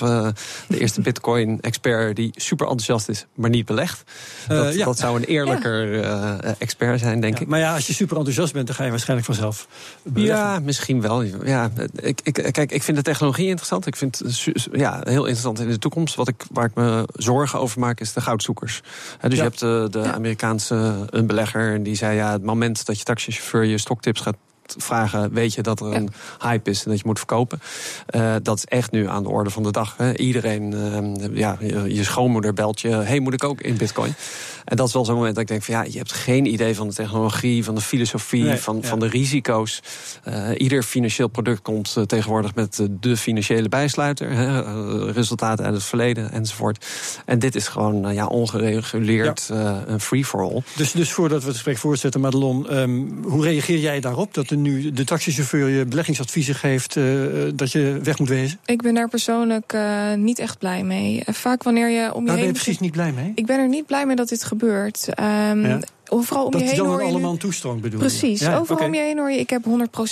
de 0.67 0.79
eerste 0.79 1.01
Bitcoin-expert 1.01 2.15
die 2.15 2.31
super 2.35 2.67
enthousiast 2.67 3.09
is, 3.09 3.25
maar 3.35 3.49
niet 3.49 3.65
belegt. 3.65 4.03
Dat, 4.47 4.77
dat 4.77 4.97
zou 4.97 5.17
een 5.17 5.25
eerlijker 5.33 5.95
ja. 5.95 6.39
uh, 6.43 6.51
expert 6.57 6.99
zijn, 6.99 7.19
denk 7.19 7.37
ja, 7.37 7.41
ik. 7.41 7.47
Maar 7.47 7.59
ja, 7.59 7.73
als 7.73 7.87
je 7.87 7.93
super 7.93 8.17
enthousiast 8.17 8.53
bent, 8.53 8.67
dan 8.67 8.75
ga 8.75 8.83
je 8.83 8.89
waarschijnlijk 8.89 9.27
vanzelf. 9.27 9.67
Beleggen. 10.03 10.37
Ja, 10.37 10.59
misschien 10.59 11.01
wel. 11.01 11.21
Ja, 11.21 11.71
ik, 11.95 12.19
ik, 12.23 12.33
kijk, 12.51 12.71
ik 12.71 12.83
vind 12.83 12.97
de 12.97 13.03
technologie 13.03 13.47
interessant. 13.47 13.87
Ik 13.87 13.95
vind 13.95 14.19
het 14.19 14.67
ja, 14.71 15.01
heel 15.03 15.23
interessant 15.23 15.59
in 15.59 15.69
de 15.69 15.79
toekomst. 15.79 16.15
Wat 16.15 16.27
ik, 16.27 16.43
waar 16.51 16.65
ik 16.65 16.75
me 16.75 17.07
zorgen 17.13 17.59
over 17.59 17.79
maak, 17.79 17.99
is 17.99 18.13
de 18.13 18.21
goudzoekers. 18.21 18.81
He, 19.19 19.29
dus 19.29 19.37
ja. 19.37 19.43
je 19.43 19.49
hebt 19.49 19.59
de, 19.59 19.87
de 19.91 20.11
Amerikaanse 20.11 21.05
een 21.09 21.27
belegger 21.27 21.73
en 21.73 21.83
die 21.83 21.95
zei: 21.95 22.15
ja, 22.15 22.31
het 22.31 22.43
moment 22.43 22.85
dat 22.85 22.97
je 22.97 23.03
taxichauffeur 23.03 23.63
je 23.63 23.77
stoktips 23.77 24.21
gaat 24.21 24.35
vragen, 24.77 25.33
weet 25.33 25.53
je 25.53 25.61
dat 25.61 25.79
er 25.79 25.93
een 25.93 26.09
ja. 26.39 26.47
hype 26.49 26.69
is 26.69 26.83
en 26.83 26.89
dat 26.89 26.99
je 26.99 27.05
moet 27.05 27.17
verkopen. 27.17 27.59
Uh, 28.15 28.35
dat 28.43 28.57
is 28.57 28.65
echt 28.65 28.91
nu 28.91 29.07
aan 29.07 29.23
de 29.23 29.29
orde 29.29 29.49
van 29.49 29.63
de 29.63 29.71
dag. 29.71 29.97
Hè. 29.97 30.17
Iedereen, 30.17 30.71
uh, 30.71 31.37
ja, 31.37 31.57
je, 31.59 31.93
je 31.93 32.03
schoonmoeder 32.03 32.53
belt 32.53 32.81
je, 32.81 32.89
hey, 32.89 33.19
moet 33.19 33.33
ik 33.33 33.43
ook 33.43 33.61
in 33.61 33.77
bitcoin? 33.77 34.13
En 34.65 34.75
dat 34.77 34.87
is 34.87 34.93
wel 34.93 35.05
zo'n 35.05 35.15
moment 35.15 35.33
dat 35.33 35.43
ik 35.43 35.49
denk 35.49 35.63
van 35.63 35.75
ja, 35.75 35.83
je 35.83 35.97
hebt 35.97 36.11
geen 36.11 36.45
idee 36.45 36.75
van 36.75 36.87
de 36.87 36.93
technologie, 36.93 37.63
van 37.63 37.75
de 37.75 37.81
filosofie, 37.81 38.43
nee, 38.43 38.57
van, 38.57 38.79
ja. 38.81 38.87
van 38.87 38.99
de 38.99 39.07
risico's. 39.07 39.81
Uh, 40.27 40.49
ieder 40.57 40.83
financieel 40.83 41.27
product 41.27 41.61
komt 41.61 41.95
tegenwoordig 42.05 42.55
met 42.55 42.87
de 42.99 43.17
financiële 43.17 43.69
bijsluiter, 43.69 44.31
hè, 44.31 44.61
resultaten 45.11 45.65
uit 45.65 45.73
het 45.73 45.83
verleden 45.83 46.31
enzovoort. 46.31 46.85
En 47.25 47.39
dit 47.39 47.55
is 47.55 47.67
gewoon 47.67 48.13
ja, 48.13 48.25
ongereguleerd 48.25 49.49
een 49.85 49.99
free-for-all. 49.99 50.61
Dus, 50.75 50.91
dus 50.91 51.11
voordat 51.11 51.39
we 51.39 51.45
het 51.45 51.55
gesprek 51.55 51.77
voortzetten, 51.77 52.21
Madelon, 52.21 52.77
um, 52.77 53.23
hoe 53.23 53.43
reageer 53.43 53.79
jij 53.79 53.99
daarop? 53.99 54.33
Dat 54.33 54.51
nu 54.55 54.91
de 54.91 55.03
taxichauffeur 55.03 55.69
je 55.69 55.85
beleggingsadviezen 55.85 56.55
geeft 56.55 56.95
uh, 56.95 57.23
dat 57.55 57.71
je 57.71 57.99
weg 58.03 58.19
moet 58.19 58.29
wezen? 58.29 58.59
Ik 58.65 58.81
ben 58.81 58.93
daar 58.93 59.09
persoonlijk 59.09 59.73
uh, 59.73 60.13
niet 60.13 60.39
echt 60.39 60.57
blij 60.57 60.83
mee. 60.83 61.23
Vaak 61.25 61.63
wanneer 61.63 61.89
je 61.89 62.13
om 62.13 62.21
je 62.21 62.27
Daar 62.27 62.35
heen... 62.35 62.45
ben 62.45 62.53
je 62.53 62.61
precies 62.61 62.79
niet 62.79 62.91
blij 62.91 63.11
mee? 63.11 63.31
Ik 63.35 63.45
ben 63.45 63.59
er 63.59 63.67
niet 63.67 63.85
blij 63.85 64.05
mee 64.05 64.15
dat 64.15 64.29
dit 64.29 64.43
gebeurt. 64.43 65.07
Um, 65.19 65.65
ja. 65.65 65.79
Vooral 66.03 66.45
om 66.45 66.51
dat 66.51 66.61
je 66.61 66.67
heen 66.67 66.77
dan 66.77 66.87
hoor 66.87 67.01
je 67.01 67.07
allemaal 67.07 67.31
nu... 67.31 67.37
toestroom 67.37 67.81
bedoel 67.81 67.99
Precies. 67.99 68.39
Ja, 68.39 68.57
Overal 68.57 68.75
okay. 68.75 68.87
om 68.87 68.93
je 68.93 69.01
heen 69.01 69.17
hoor 69.17 69.31
je... 69.31 69.39
ik 69.39 69.49
heb 69.49 69.63
100% 69.65 69.67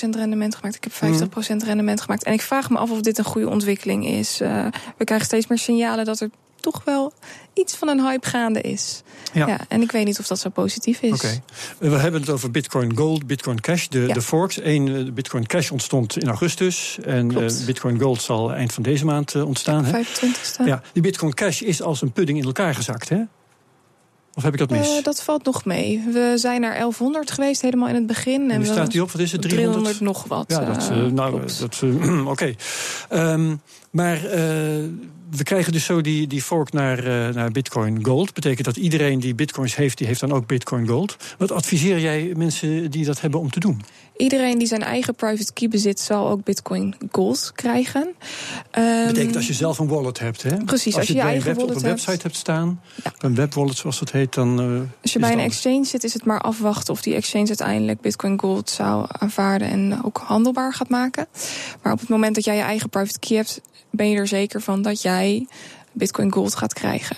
rendement 0.10 0.56
gemaakt, 0.56 0.76
ik 0.76 0.84
heb 0.84 1.12
50% 1.12 1.52
mm. 1.52 1.60
rendement 1.60 2.02
gemaakt. 2.02 2.24
En 2.24 2.34
ik 2.34 2.42
vraag 2.42 2.70
me 2.70 2.78
af 2.78 2.92
of 2.92 3.02
dit 3.02 3.18
een 3.18 3.24
goede 3.24 3.50
ontwikkeling 3.50 4.08
is. 4.08 4.42
Uh, 4.42 4.66
we 4.98 5.06
krijgen 5.06 5.28
steeds 5.28 5.48
meer 5.48 5.58
signalen 5.58 6.06
dat 6.06 6.20
er 6.20 6.30
toch 6.62 6.82
wel 6.84 7.14
iets 7.54 7.76
van 7.76 7.88
een 7.88 8.00
hype 8.00 8.28
gaande 8.28 8.62
is. 8.62 9.02
Ja. 9.34 9.48
ja 9.48 9.60
en 9.68 9.82
ik 9.82 9.92
weet 9.92 10.06
niet 10.06 10.20
of 10.20 10.28
dat 10.28 10.40
zo 10.40 10.50
positief 10.50 11.02
is. 11.02 11.12
Oké. 11.12 11.42
Okay. 11.80 11.90
We 11.90 11.98
hebben 11.98 12.22
het 12.22 12.30
over 12.30 12.52
Bitcoin 12.52 12.98
Gold, 12.98 13.28
Bitcoin 13.28 13.60
Cash, 13.60 13.88
de, 13.88 14.00
ja. 14.00 14.14
de 14.14 14.22
forks. 14.22 14.60
Eén, 14.64 14.86
de 14.86 15.12
Bitcoin 15.12 15.46
Cash 15.46 15.72
ontstond 15.72 16.18
in 16.18 16.28
augustus. 16.28 16.98
En 17.04 17.32
uh, 17.32 17.66
Bitcoin 17.66 18.00
Gold 18.00 18.22
zal 18.22 18.54
eind 18.54 18.74
van 18.74 18.84
deze 18.84 19.06
maand 19.06 19.34
uh, 19.34 19.46
ontstaan. 19.46 19.84
Ja, 19.84 19.90
25 19.90 20.46
staan. 20.46 20.68
Ja, 20.68 20.82
die 20.94 21.02
Bitcoin 21.02 21.34
Cash 21.34 21.62
is 21.62 21.82
als 21.82 22.02
een 22.02 22.12
pudding 22.12 22.38
in 22.38 22.46
elkaar 22.46 22.76
gezakt, 22.76 23.10
hè? 23.10 23.22
Of 24.34 24.44
heb 24.44 24.54
ik 24.54 24.60
dat 24.60 24.70
mis? 24.70 24.98
Uh, 24.98 25.04
dat 25.04 25.24
valt 25.24 25.46
nog 25.46 25.66
mee. 25.66 26.04
We 26.12 26.34
zijn 26.36 26.62
naar 26.62 26.78
1100 26.78 27.32
geweest, 27.32 27.62
helemaal 27.62 27.88
in 27.88 27.96
het 27.96 28.08
begin. 28.08 28.52
En, 28.52 28.60
en 28.60 28.66
staat 28.66 28.92
die 28.92 29.02
op? 29.02 29.12
Wat 29.12 29.22
is 29.22 29.32
het? 29.32 29.42
300? 29.42 29.74
300 29.74 30.00
nog 30.00 30.24
wat. 30.24 30.46
Ja, 30.48 30.60
dat, 30.60 31.12
nou, 31.12 31.42
dat, 31.60 31.82
oké. 31.84 32.30
Okay. 32.30 32.56
Um, 33.10 33.62
maar 33.92 34.20
we 35.38 35.44
krijgen 35.44 35.72
dus 35.72 35.86
zo 35.86 36.02
die, 36.02 36.28
die 36.28 36.42
fork 36.42 36.72
naar, 36.72 37.08
uh, 37.08 37.34
naar 37.36 37.52
Bitcoin 37.52 38.06
Gold. 38.06 38.34
Betekent 38.34 38.66
dat 38.66 38.78
iedereen 38.78 39.20
die 39.20 39.36
bitcoins 39.36 39.76
heeft, 39.76 39.98
die 39.98 40.08
heeft 40.08 40.20
dan 40.20 40.32
ook 40.32 40.48
Bitcoin 40.48 40.88
Gold. 40.88 41.18
Wat 41.38 41.52
adviseer 41.52 42.00
jij 42.00 42.34
mensen 42.36 42.92
die 42.92 43.06
dat 43.06 43.22
hebben 43.22 43.40
om 43.40 43.50
te 43.50 43.60
doen? 43.60 43.82
Iedereen 44.18 44.58
die 44.58 44.68
zijn 44.68 44.82
eigen 44.82 45.16
private 45.16 45.54
key 45.54 45.68
bezit, 45.68 46.00
zal 46.00 46.30
ook 46.30 46.44
Bitcoin 46.44 46.96
Gold 47.12 47.52
krijgen. 47.56 48.14
Um, 48.78 49.08
betekent 49.08 49.36
als 49.36 49.48
je 49.48 49.54
zelf 49.54 49.80
een 49.80 49.88
wallet 49.88 50.20
hebt, 50.20 50.44
hè? 50.44 50.64
Precies, 50.64 50.86
als, 50.86 50.96
als 50.96 51.08
je, 51.08 51.14
je, 51.14 51.20
je 51.20 51.26
eigen 51.26 51.46
web, 51.46 51.56
wallet 51.56 51.76
op 51.76 51.82
een 51.82 51.90
website 51.90 52.12
hebt, 52.12 52.24
hebt 52.24 52.36
staan, 52.36 52.82
ja. 53.04 53.14
een 53.18 53.36
webwallet 53.36 53.78
zoals 53.78 54.00
dat 54.00 54.12
heet, 54.12 54.34
dan. 54.34 54.74
Uh, 54.74 54.82
als 55.02 55.14
je 55.14 55.20
bij 55.20 55.32
een 55.32 55.40
exchange 55.40 55.86
zit, 55.86 56.04
is 56.04 56.14
het 56.14 56.26
maar 56.26 56.42
afwachten 56.42 56.94
of 56.94 57.02
die 57.02 57.16
exchange 57.16 57.48
uiteindelijk 57.48 58.02
Bitcoin 58.02 58.40
Gold 58.40 58.70
zou 58.70 59.06
aanvaarden 59.08 59.68
en 59.68 60.04
ook 60.04 60.22
handelbaar 60.26 60.74
gaat 60.74 60.90
maken. 60.90 61.28
Maar 61.82 61.94
op 61.94 62.00
het 62.00 62.10
moment 62.10 62.36
dat 62.36 62.44
jij 62.44 62.56
je 62.56 62.62
eigen 62.62 62.90
private 62.90 63.20
key 63.20 63.38
hebt, 63.38 63.62
ben 63.92 64.10
je 64.10 64.18
er 64.18 64.28
zeker 64.28 64.62
van 64.62 64.82
dat 64.82 65.02
jij 65.02 65.21
Bitcoin 65.92 66.32
Gold 66.32 66.56
gaat 66.56 66.74
krijgen. 66.74 67.16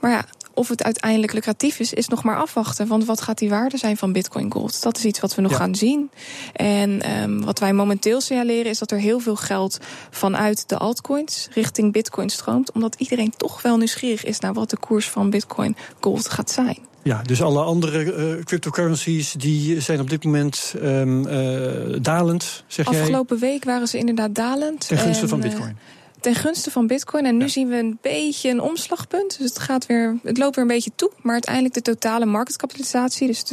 Maar 0.00 0.10
ja, 0.10 0.24
of 0.54 0.68
het 0.68 0.82
uiteindelijk 0.82 1.32
lucratief 1.32 1.78
is, 1.78 1.92
is 1.92 2.08
nog 2.08 2.22
maar 2.22 2.36
afwachten. 2.36 2.86
Want 2.86 3.04
wat 3.04 3.20
gaat 3.20 3.38
die 3.38 3.48
waarde 3.48 3.76
zijn 3.76 3.96
van 3.96 4.12
Bitcoin 4.12 4.52
Gold? 4.52 4.82
Dat 4.82 4.96
is 4.96 5.04
iets 5.04 5.20
wat 5.20 5.34
we 5.34 5.42
nog 5.42 5.50
ja. 5.50 5.56
gaan 5.56 5.74
zien. 5.74 6.10
En 6.52 7.20
um, 7.22 7.44
wat 7.44 7.58
wij 7.58 7.72
momenteel 7.72 8.20
signaleren 8.20 8.70
is 8.70 8.78
dat 8.78 8.90
er 8.90 8.98
heel 8.98 9.20
veel 9.20 9.36
geld 9.36 9.78
vanuit 10.10 10.68
de 10.68 10.76
altcoins 10.76 11.48
richting 11.52 11.92
Bitcoin 11.92 12.30
stroomt. 12.30 12.72
Omdat 12.72 12.94
iedereen 12.98 13.32
toch 13.36 13.62
wel 13.62 13.76
nieuwsgierig 13.76 14.24
is 14.24 14.40
naar 14.40 14.52
wat 14.52 14.70
de 14.70 14.78
koers 14.78 15.08
van 15.08 15.30
Bitcoin 15.30 15.76
Gold 16.00 16.28
gaat 16.28 16.50
zijn. 16.50 16.78
Ja, 17.02 17.22
dus 17.22 17.42
alle 17.42 17.62
andere 17.62 18.04
uh, 18.04 18.44
cryptocurrencies 18.44 19.32
die 19.32 19.80
zijn 19.80 20.00
op 20.00 20.10
dit 20.10 20.24
moment 20.24 20.74
um, 20.82 21.26
uh, 21.26 21.96
dalend, 22.02 22.64
zeg 22.66 22.86
Afgelopen 22.86 23.38
jij? 23.38 23.50
week 23.50 23.64
waren 23.64 23.88
ze 23.88 23.98
inderdaad 23.98 24.34
dalend. 24.34 24.88
Ten 24.88 24.98
gunste 24.98 25.28
van 25.28 25.40
Bitcoin. 25.40 25.76
Ten 26.20 26.34
gunste 26.34 26.70
van 26.70 26.86
Bitcoin. 26.86 27.26
En 27.26 27.36
nu 27.36 27.48
zien 27.48 27.68
we 27.68 27.76
een 27.76 27.98
beetje 28.00 28.50
een 28.50 28.60
omslagpunt. 28.60 29.38
Dus 29.38 29.48
het, 29.48 29.58
gaat 29.58 29.86
weer, 29.86 30.18
het 30.22 30.38
loopt 30.38 30.54
weer 30.54 30.64
een 30.64 30.70
beetje 30.70 30.90
toe. 30.94 31.10
Maar 31.22 31.32
uiteindelijk 31.32 31.74
de 31.74 31.82
totale 31.82 32.26
marktkapitalisatie, 32.26 33.26
dus 33.26 33.44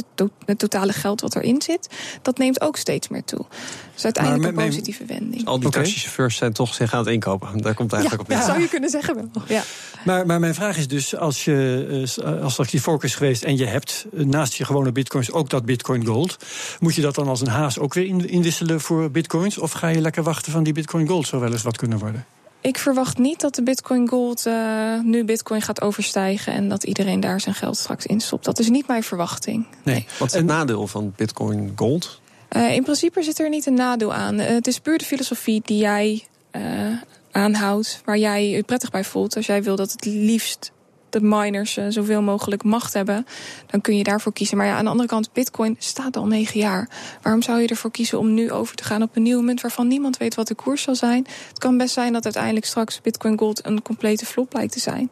het 0.44 0.58
totale 0.58 0.92
geld 0.92 1.20
wat 1.20 1.36
erin 1.36 1.62
zit, 1.62 1.88
dat 2.22 2.38
neemt 2.38 2.60
ook 2.60 2.76
steeds 2.76 3.08
meer 3.08 3.24
toe. 3.24 3.46
Dus 3.94 4.04
uiteindelijk 4.04 4.56
een 4.56 4.64
positieve 4.64 5.04
wending. 5.04 5.46
Al 5.46 5.60
die 5.60 5.70
taxichauffeurs 5.70 6.36
zijn 6.36 6.52
toch 6.52 6.74
zich 6.74 6.92
aan 6.92 6.98
het 6.98 7.08
inkopen. 7.08 7.58
Daar 7.58 7.74
komt 7.74 7.92
eigenlijk 7.92 8.22
op 8.22 8.28
neer. 8.28 8.38
Ja, 8.38 8.42
dat 8.42 8.52
zou 8.52 8.64
je 8.64 8.70
kunnen 8.70 8.90
zeggen 8.90 9.14
wel. 9.14 9.28
Ja. 9.46 9.62
Maar, 10.04 10.26
maar 10.26 10.40
mijn 10.40 10.54
vraag 10.54 10.76
is 10.76 10.88
dus, 10.88 11.16
als 11.16 11.44
je 11.44 11.86
eh, 12.24 12.42
als 12.42 12.52
straks 12.52 12.70
die 12.70 12.80
focus 12.80 13.14
geweest 13.14 13.42
en 13.42 13.56
je 13.56 13.66
hebt 13.66 14.06
eh, 14.16 14.24
naast 14.24 14.54
je 14.54 14.64
gewone 14.64 14.92
bitcoins 14.92 15.32
ook 15.32 15.50
dat 15.50 15.64
bitcoin 15.64 16.06
gold, 16.06 16.36
moet 16.80 16.94
je 16.94 17.02
dat 17.02 17.14
dan 17.14 17.28
als 17.28 17.40
een 17.40 17.48
haas 17.48 17.78
ook 17.78 17.94
weer 17.94 18.06
inwisselen 18.26 18.80
voor 18.80 19.10
bitcoins? 19.10 19.58
Of 19.58 19.72
ga 19.72 19.88
je 19.88 20.00
lekker 20.00 20.22
wachten 20.22 20.52
van 20.52 20.62
die 20.62 20.72
bitcoin 20.72 21.08
gold 21.08 21.26
zou 21.26 21.42
wel 21.42 21.52
eens 21.52 21.62
wat 21.62 21.76
kunnen 21.76 21.98
worden? 21.98 22.26
Ik 22.60 22.78
verwacht 22.78 23.18
niet 23.18 23.40
dat 23.40 23.54
de 23.54 23.62
Bitcoin 23.62 24.08
Gold 24.08 24.46
uh, 24.46 25.00
nu 25.00 25.24
Bitcoin 25.24 25.62
gaat 25.62 25.80
overstijgen 25.80 26.52
en 26.52 26.68
dat 26.68 26.84
iedereen 26.84 27.20
daar 27.20 27.40
zijn 27.40 27.54
geld 27.54 27.76
straks 27.76 28.06
in 28.06 28.20
stopt. 28.20 28.44
Dat 28.44 28.58
is 28.58 28.68
niet 28.68 28.86
mijn 28.86 29.02
verwachting. 29.02 29.66
Nee. 29.82 30.06
Wat 30.18 30.28
is 30.28 30.34
het 30.34 30.44
nadeel 30.44 30.86
van 30.86 31.12
Bitcoin 31.16 31.72
Gold? 31.76 32.20
Uh, 32.56 32.74
in 32.74 32.82
principe 32.82 33.22
zit 33.22 33.38
er 33.38 33.48
niet 33.48 33.66
een 33.66 33.74
nadeel 33.74 34.14
aan. 34.14 34.40
Uh, 34.40 34.46
het 34.46 34.66
is 34.66 34.78
puur 34.78 34.98
de 34.98 35.04
filosofie 35.04 35.62
die 35.64 35.78
jij 35.78 36.24
aanhoudt, 37.30 38.00
waar 38.04 38.18
jij 38.18 38.48
je 38.48 38.62
prettig 38.62 38.90
bij 38.90 39.04
voelt. 39.04 39.36
Als 39.36 39.46
jij 39.46 39.62
wil 39.62 39.76
dat 39.76 39.92
het 39.92 40.04
liefst 40.04 40.72
de 41.10 41.20
miners 41.20 41.78
uh, 41.78 41.84
zoveel 41.88 42.22
mogelijk 42.22 42.62
macht 42.62 42.92
hebben, 42.92 43.26
dan 43.66 43.80
kun 43.80 43.96
je 43.96 44.02
daarvoor 44.02 44.32
kiezen. 44.32 44.56
Maar 44.56 44.66
ja, 44.66 44.76
aan 44.76 44.84
de 44.84 44.90
andere 44.90 45.08
kant, 45.08 45.32
Bitcoin 45.32 45.76
staat 45.78 46.16
al 46.16 46.26
negen 46.26 46.60
jaar. 46.60 46.88
Waarom 47.22 47.42
zou 47.42 47.60
je 47.60 47.68
ervoor 47.68 47.90
kiezen 47.90 48.18
om 48.18 48.34
nu 48.34 48.52
over 48.52 48.76
te 48.76 48.84
gaan 48.84 49.02
op 49.02 49.16
een 49.16 49.22
nieuw 49.22 49.40
munt 49.40 49.60
waarvan 49.60 49.88
niemand 49.88 50.16
weet 50.16 50.34
wat 50.34 50.48
de 50.48 50.54
koers 50.54 50.82
zal 50.82 50.94
zijn? 50.94 51.26
Het 51.48 51.58
kan 51.58 51.76
best 51.76 51.94
zijn 51.94 52.12
dat 52.12 52.24
uiteindelijk 52.24 52.66
straks 52.66 53.00
Bitcoin 53.00 53.38
Gold 53.38 53.66
een 53.66 53.82
complete 53.82 54.26
flop 54.26 54.52
lijkt 54.52 54.72
te 54.72 54.80
zijn. 54.80 55.10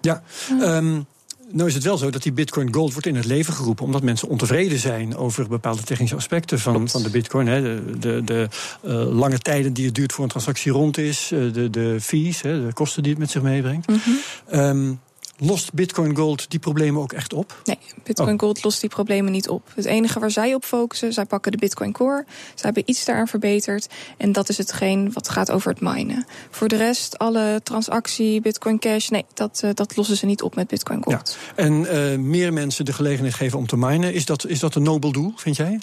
Ja, 0.00 0.22
um, 0.60 1.06
nou 1.52 1.68
is 1.68 1.74
het 1.74 1.84
wel 1.84 1.98
zo 1.98 2.10
dat 2.10 2.22
die 2.22 2.32
Bitcoin 2.32 2.74
Gold 2.74 2.92
wordt 2.92 3.06
in 3.06 3.16
het 3.16 3.24
leven 3.24 3.54
geroepen... 3.54 3.84
omdat 3.84 4.02
mensen 4.02 4.28
ontevreden 4.28 4.78
zijn 4.78 5.16
over 5.16 5.48
bepaalde 5.48 5.82
technische 5.82 6.16
aspecten 6.16 6.58
van, 6.58 6.88
van 6.88 7.02
de 7.02 7.10
Bitcoin. 7.10 7.46
Hè. 7.46 7.62
De, 7.62 7.98
de, 7.98 8.22
de 8.24 8.48
uh, 8.84 9.14
lange 9.18 9.38
tijden 9.38 9.72
die 9.72 9.86
het 9.86 9.94
duurt 9.94 10.12
voor 10.12 10.24
een 10.24 10.30
transactie 10.30 10.72
rond 10.72 10.98
is... 10.98 11.30
Uh, 11.32 11.52
de, 11.52 11.70
de 11.70 11.96
fees, 12.00 12.42
hè, 12.42 12.66
de 12.66 12.72
kosten 12.72 13.02
die 13.02 13.12
het 13.12 13.20
met 13.20 13.30
zich 13.30 13.42
meebrengt. 13.42 13.88
Mm 13.88 14.00
-hmm. 14.04 14.60
um, 14.60 15.00
Lost 15.38 15.72
Bitcoin 15.72 16.16
Gold 16.16 16.50
die 16.50 16.60
problemen 16.60 17.02
ook 17.02 17.12
echt 17.12 17.32
op? 17.32 17.60
Nee, 17.64 17.78
Bitcoin 18.02 18.32
oh. 18.32 18.38
Gold 18.38 18.64
lost 18.64 18.80
die 18.80 18.90
problemen 18.90 19.32
niet 19.32 19.48
op. 19.48 19.72
Het 19.74 19.84
enige 19.84 20.18
waar 20.18 20.30
zij 20.30 20.54
op 20.54 20.64
focussen, 20.64 21.12
zij 21.12 21.24
pakken 21.24 21.52
de 21.52 21.58
Bitcoin 21.58 21.92
Core. 21.92 22.24
Zij 22.26 22.64
hebben 22.64 22.82
iets 22.86 23.04
daaraan 23.04 23.28
verbeterd. 23.28 23.88
En 24.16 24.32
dat 24.32 24.48
is 24.48 24.58
hetgeen 24.58 25.12
wat 25.12 25.28
gaat 25.28 25.50
over 25.50 25.70
het 25.70 25.80
minen. 25.80 26.26
Voor 26.50 26.68
de 26.68 26.76
rest, 26.76 27.18
alle 27.18 27.60
transactie, 27.62 28.40
Bitcoin 28.40 28.78
Cash, 28.78 29.08
nee, 29.08 29.24
dat, 29.34 29.60
uh, 29.64 29.70
dat 29.74 29.96
lossen 29.96 30.16
ze 30.16 30.26
niet 30.26 30.42
op 30.42 30.54
met 30.54 30.68
Bitcoin 30.68 31.02
Gold. 31.02 31.38
Ja. 31.56 31.62
En 31.62 31.72
uh, 31.72 32.18
meer 32.18 32.52
mensen 32.52 32.84
de 32.84 32.92
gelegenheid 32.92 33.34
geven 33.34 33.58
om 33.58 33.66
te 33.66 33.76
minen, 33.76 34.14
is 34.14 34.24
dat, 34.24 34.46
is 34.46 34.60
dat 34.60 34.74
een 34.74 34.82
nobel 34.82 35.12
doel, 35.12 35.32
vind 35.36 35.56
jij? 35.56 35.78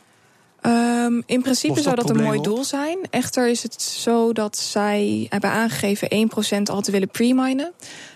Um, 0.62 1.24
in 1.26 1.42
principe 1.42 1.74
dat 1.74 1.84
zou 1.84 1.96
dat 1.96 2.10
een 2.10 2.24
mooi 2.24 2.38
op? 2.38 2.44
doel 2.44 2.64
zijn. 2.64 2.98
Echter 3.10 3.50
is 3.50 3.64
het 3.64 3.82
zo 3.82 4.34
dat 4.34 4.58
zij 4.58 5.26
hebben 5.30 5.50
aangegeven 5.50 6.30
1% 6.60 6.62
al 6.64 6.82
te 6.82 6.92
willen 6.92 7.10
pre-minen. 7.10 7.74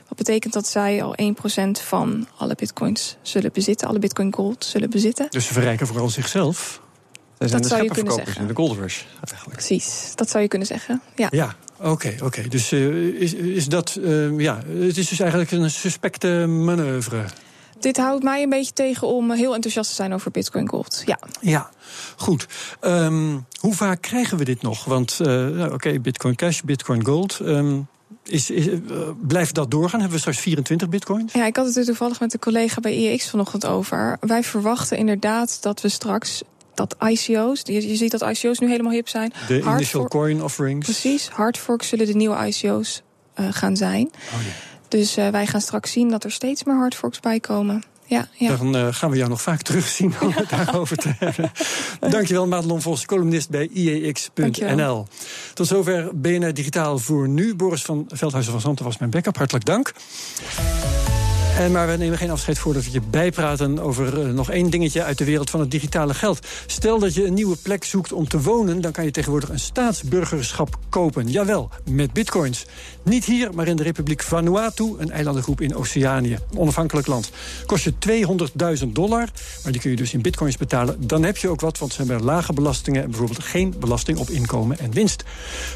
Wat 0.07 0.17
betekent 0.17 0.53
dat 0.53 0.67
zij 0.67 1.03
al 1.03 1.15
1% 1.21 1.83
van 1.83 2.27
alle 2.37 2.55
bitcoins 2.55 3.17
zullen 3.21 3.51
bezitten, 3.53 3.87
alle 3.87 3.99
bitcoin 3.99 4.33
gold 4.33 4.65
zullen 4.65 4.89
bezitten. 4.89 5.27
Dus 5.29 5.47
ze 5.47 5.53
verrijken 5.53 5.87
vooral 5.87 6.09
zichzelf. 6.09 6.81
Zij 7.37 7.47
zijn 7.47 7.61
dat 7.61 7.61
de 7.61 7.75
zou 7.75 7.83
je 7.83 7.93
kunnen 7.93 8.13
zeggen. 8.13 8.41
in 8.41 8.47
de 8.47 8.55
gold 8.55 8.77
rush. 8.77 9.01
Eigenlijk. 9.27 9.49
Precies, 9.49 10.11
dat 10.15 10.29
zou 10.29 10.43
je 10.43 10.49
kunnen 10.49 10.67
zeggen. 10.67 11.01
Ja. 11.15 11.27
ja. 11.31 11.55
Oké, 11.77 11.89
okay, 11.89 12.13
oké. 12.13 12.25
Okay. 12.25 12.47
Dus 12.47 12.71
uh, 12.71 13.21
is, 13.21 13.33
is 13.33 13.67
dat, 13.67 13.97
uh, 13.99 14.39
ja, 14.39 14.61
het 14.67 14.97
is 14.97 15.07
dus 15.07 15.19
eigenlijk 15.19 15.51
een 15.51 15.71
suspecte 15.71 16.27
manoeuvre. 16.47 17.23
Dit 17.79 17.97
houdt 17.97 18.23
mij 18.23 18.43
een 18.43 18.49
beetje 18.49 18.73
tegen 18.73 19.07
om 19.07 19.31
heel 19.31 19.53
enthousiast 19.53 19.89
te 19.89 19.95
zijn 19.95 20.13
over 20.13 20.31
Bitcoin 20.31 20.69
Gold. 20.69 21.03
Ja. 21.05 21.19
Ja, 21.41 21.69
goed. 22.15 22.47
Um, 22.81 23.45
hoe 23.59 23.73
vaak 23.73 24.01
krijgen 24.01 24.37
we 24.37 24.43
dit 24.43 24.61
nog? 24.61 24.85
Want, 24.85 25.19
uh, 25.21 25.63
oké, 25.63 25.73
okay, 25.73 26.01
Bitcoin 26.01 26.35
Cash, 26.35 26.61
Bitcoin 26.61 27.05
Gold. 27.05 27.39
Um, 27.39 27.87
is, 28.23 28.49
is, 28.49 28.67
uh, 28.67 28.79
blijft 29.21 29.55
dat 29.55 29.71
doorgaan? 29.71 29.99
Hebben 29.99 30.15
we 30.15 30.21
straks 30.21 30.39
24 30.39 30.89
bitcoins? 30.89 31.33
Ja, 31.33 31.45
ik 31.45 31.55
had 31.55 31.65
het 31.65 31.77
er 31.77 31.85
toevallig 31.85 32.19
met 32.19 32.33
een 32.33 32.39
collega 32.39 32.79
bij 32.79 32.93
IEX 32.93 33.29
vanochtend 33.29 33.65
over. 33.65 34.17
Wij 34.19 34.43
verwachten 34.43 34.97
inderdaad 34.97 35.61
dat 35.61 35.81
we 35.81 35.89
straks 35.89 36.41
dat 36.73 36.95
ICO's, 37.07 37.61
je, 37.63 37.95
ziet 37.95 38.11
dat 38.11 38.21
ICO's 38.21 38.59
nu 38.59 38.69
helemaal 38.69 38.91
hip 38.91 39.07
zijn. 39.07 39.33
De 39.47 39.61
initial 39.61 40.07
coin 40.07 40.43
offerings. 40.43 40.85
Precies, 40.85 41.27
hardforks 41.27 41.87
zullen 41.87 42.05
de 42.05 42.13
nieuwe 42.13 42.47
ICO's 42.47 43.01
uh, 43.39 43.47
gaan 43.51 43.77
zijn. 43.77 44.11
Oh. 44.33 44.39
Dus 44.87 45.17
uh, 45.17 45.27
wij 45.27 45.45
gaan 45.45 45.61
straks 45.61 45.91
zien 45.91 46.09
dat 46.09 46.23
er 46.23 46.31
steeds 46.31 46.63
meer 46.63 46.75
hardforks 46.75 47.19
bij 47.19 47.39
komen. 47.39 47.83
Ja, 48.05 48.27
ja. 48.37 48.55
Dan 48.55 48.75
uh, 48.75 48.87
gaan 48.91 49.09
we 49.09 49.17
jou 49.17 49.29
nog 49.29 49.41
vaak 49.41 49.61
terugzien 49.61 50.13
om 50.21 50.31
het 50.31 50.49
daarover 50.55 50.97
te 50.97 51.13
hebben. 51.17 51.51
Dankjewel, 51.99 52.47
Madelon 52.47 52.81
Vos, 52.81 53.05
columnist 53.05 53.49
bij 53.49 53.69
IEX.nl. 53.73 55.07
Tot 55.53 55.67
zover 55.67 56.09
BNR 56.13 56.53
Digitaal 56.53 56.99
voor 56.99 57.27
nu. 57.27 57.55
Boris 57.55 57.81
van 57.81 58.05
Veldhuizen 58.07 58.51
van 58.51 58.61
Zanten 58.61 58.85
was 58.85 58.97
mijn 58.97 59.11
backup. 59.11 59.37
Hartelijk 59.37 59.65
dank. 59.65 59.93
En 61.57 61.71
maar 61.71 61.87
we 61.87 61.97
nemen 61.97 62.17
geen 62.17 62.29
afscheid 62.29 62.59
voordat 62.59 62.83
we 62.83 62.91
je 62.91 63.01
bijpraten 63.09 63.79
over 63.79 64.27
uh, 64.27 64.33
nog 64.33 64.49
één 64.49 64.69
dingetje 64.69 65.03
uit 65.03 65.17
de 65.17 65.25
wereld 65.25 65.49
van 65.49 65.59
het 65.59 65.71
digitale 65.71 66.13
geld. 66.13 66.47
Stel 66.65 66.99
dat 66.99 67.13
je 67.13 67.25
een 67.25 67.33
nieuwe 67.33 67.55
plek 67.55 67.83
zoekt 67.83 68.13
om 68.13 68.27
te 68.27 68.41
wonen, 68.41 68.81
dan 68.81 68.91
kan 68.91 69.05
je 69.05 69.11
tegenwoordig 69.11 69.49
een 69.49 69.59
staatsburgerschap 69.59 70.77
kopen. 70.89 71.29
Jawel, 71.29 71.69
met 71.89 72.13
bitcoins. 72.13 72.65
Niet 73.03 73.25
hier, 73.25 73.53
maar 73.53 73.67
in 73.67 73.75
de 73.75 73.83
Republiek 73.83 74.23
Vanuatu, 74.23 74.95
een 74.97 75.11
eilandengroep 75.11 75.61
in 75.61 75.75
Oceanië. 75.75 76.37
Een 76.51 76.57
onafhankelijk 76.57 77.07
land. 77.07 77.31
Kost 77.65 77.83
je 77.83 77.93
200.000 78.83 78.87
dollar, 78.87 79.29
maar 79.63 79.71
die 79.71 79.81
kun 79.81 79.89
je 79.89 79.95
dus 79.95 80.13
in 80.13 80.21
bitcoins 80.21 80.57
betalen. 80.57 81.07
Dan 81.07 81.23
heb 81.23 81.37
je 81.37 81.49
ook 81.49 81.61
wat, 81.61 81.77
want 81.77 81.93
ze 81.93 82.03
hebben 82.03 82.23
lage 82.23 82.53
belastingen 82.53 83.03
en 83.03 83.09
bijvoorbeeld 83.09 83.43
geen 83.43 83.75
belasting 83.79 84.17
op 84.17 84.29
inkomen 84.29 84.79
en 84.79 84.91
winst. 84.91 85.23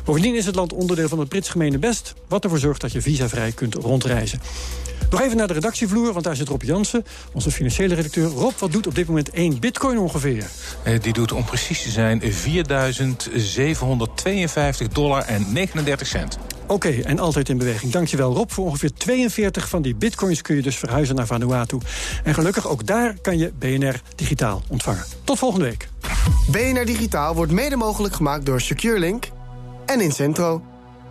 Bovendien 0.04 0.36
is 0.36 0.46
het 0.46 0.56
land 0.56 0.74
onderdeel 0.74 1.08
van 1.08 1.20
het 1.20 1.30
Brits 1.30 1.50
gemene 1.50 1.78
best, 1.78 2.14
wat 2.28 2.44
ervoor 2.44 2.60
zorgt 2.60 2.82
dat 2.82 2.92
je 2.92 3.02
visavrij 3.02 3.52
kunt 3.52 3.74
rondreizen. 3.74 4.42
Nog 5.10 5.22
even 5.22 5.38
naar 5.38 5.48
de 5.48 5.54
redactievloer, 5.54 6.12
want 6.14 6.24
daar 6.24 6.36
zit 6.36 6.48
Rob 6.48 6.62
Jansen, 6.62 7.06
onze 7.34 7.52
financiële 7.52 7.96
redacteur. 7.96 8.30
Rob, 8.30 8.54
wat 8.58 8.72
doet 8.72 8.88
op 8.88 8.96
dit 8.96 9.08
moment 9.08 9.30
één 9.30 9.60
bitcoin 9.60 9.98
ongeveer? 9.98 10.46
Eh, 10.84 11.02
die 11.02 11.14
doet 11.14 11.32
om 11.32 11.46
precies 11.46 11.82
te 11.84 11.90
zijn 11.90 12.22
4.752 12.22 12.28
dollar 14.92 15.24
en 15.24 15.46
39 15.54 16.08
cent. 16.08 16.38
Oké, 16.64 16.74
okay, 16.74 17.02
en 17.02 17.20
altijd 17.20 17.50
in 17.50 17.58
beweging. 17.58 17.92
Dankjewel 17.92 18.34
Rob. 18.34 18.50
Voor 18.50 18.66
ongeveer 18.66 18.94
42 18.94 19.70
van 19.70 19.82
die 19.82 19.96
bitcoins 19.96 20.42
kun 20.42 20.56
je 20.56 20.62
dus 20.62 20.78
verhuizen 20.78 21.16
naar 21.16 21.28
Vanuatu. 21.28 21.78
En 22.24 22.34
gelukkig 22.34 22.68
ook 22.68 22.86
daar 22.86 23.16
kan 23.22 23.38
je 23.38 23.52
BNR 23.60 24.02
digitaal 24.16 24.64
ontvangen. 24.70 25.06
Tot 25.24 25.38
volgende 25.38 25.66
week. 25.66 25.90
BNR 26.52 26.86
Digitaal 26.86 27.36
wordt 27.36 27.52
mede 27.52 27.76
mogelijk 27.76 28.16
gemaakt 28.16 28.46
door 28.46 28.62
SecureLink 28.62 29.26
en 29.86 30.02
Incentro. 30.02 30.62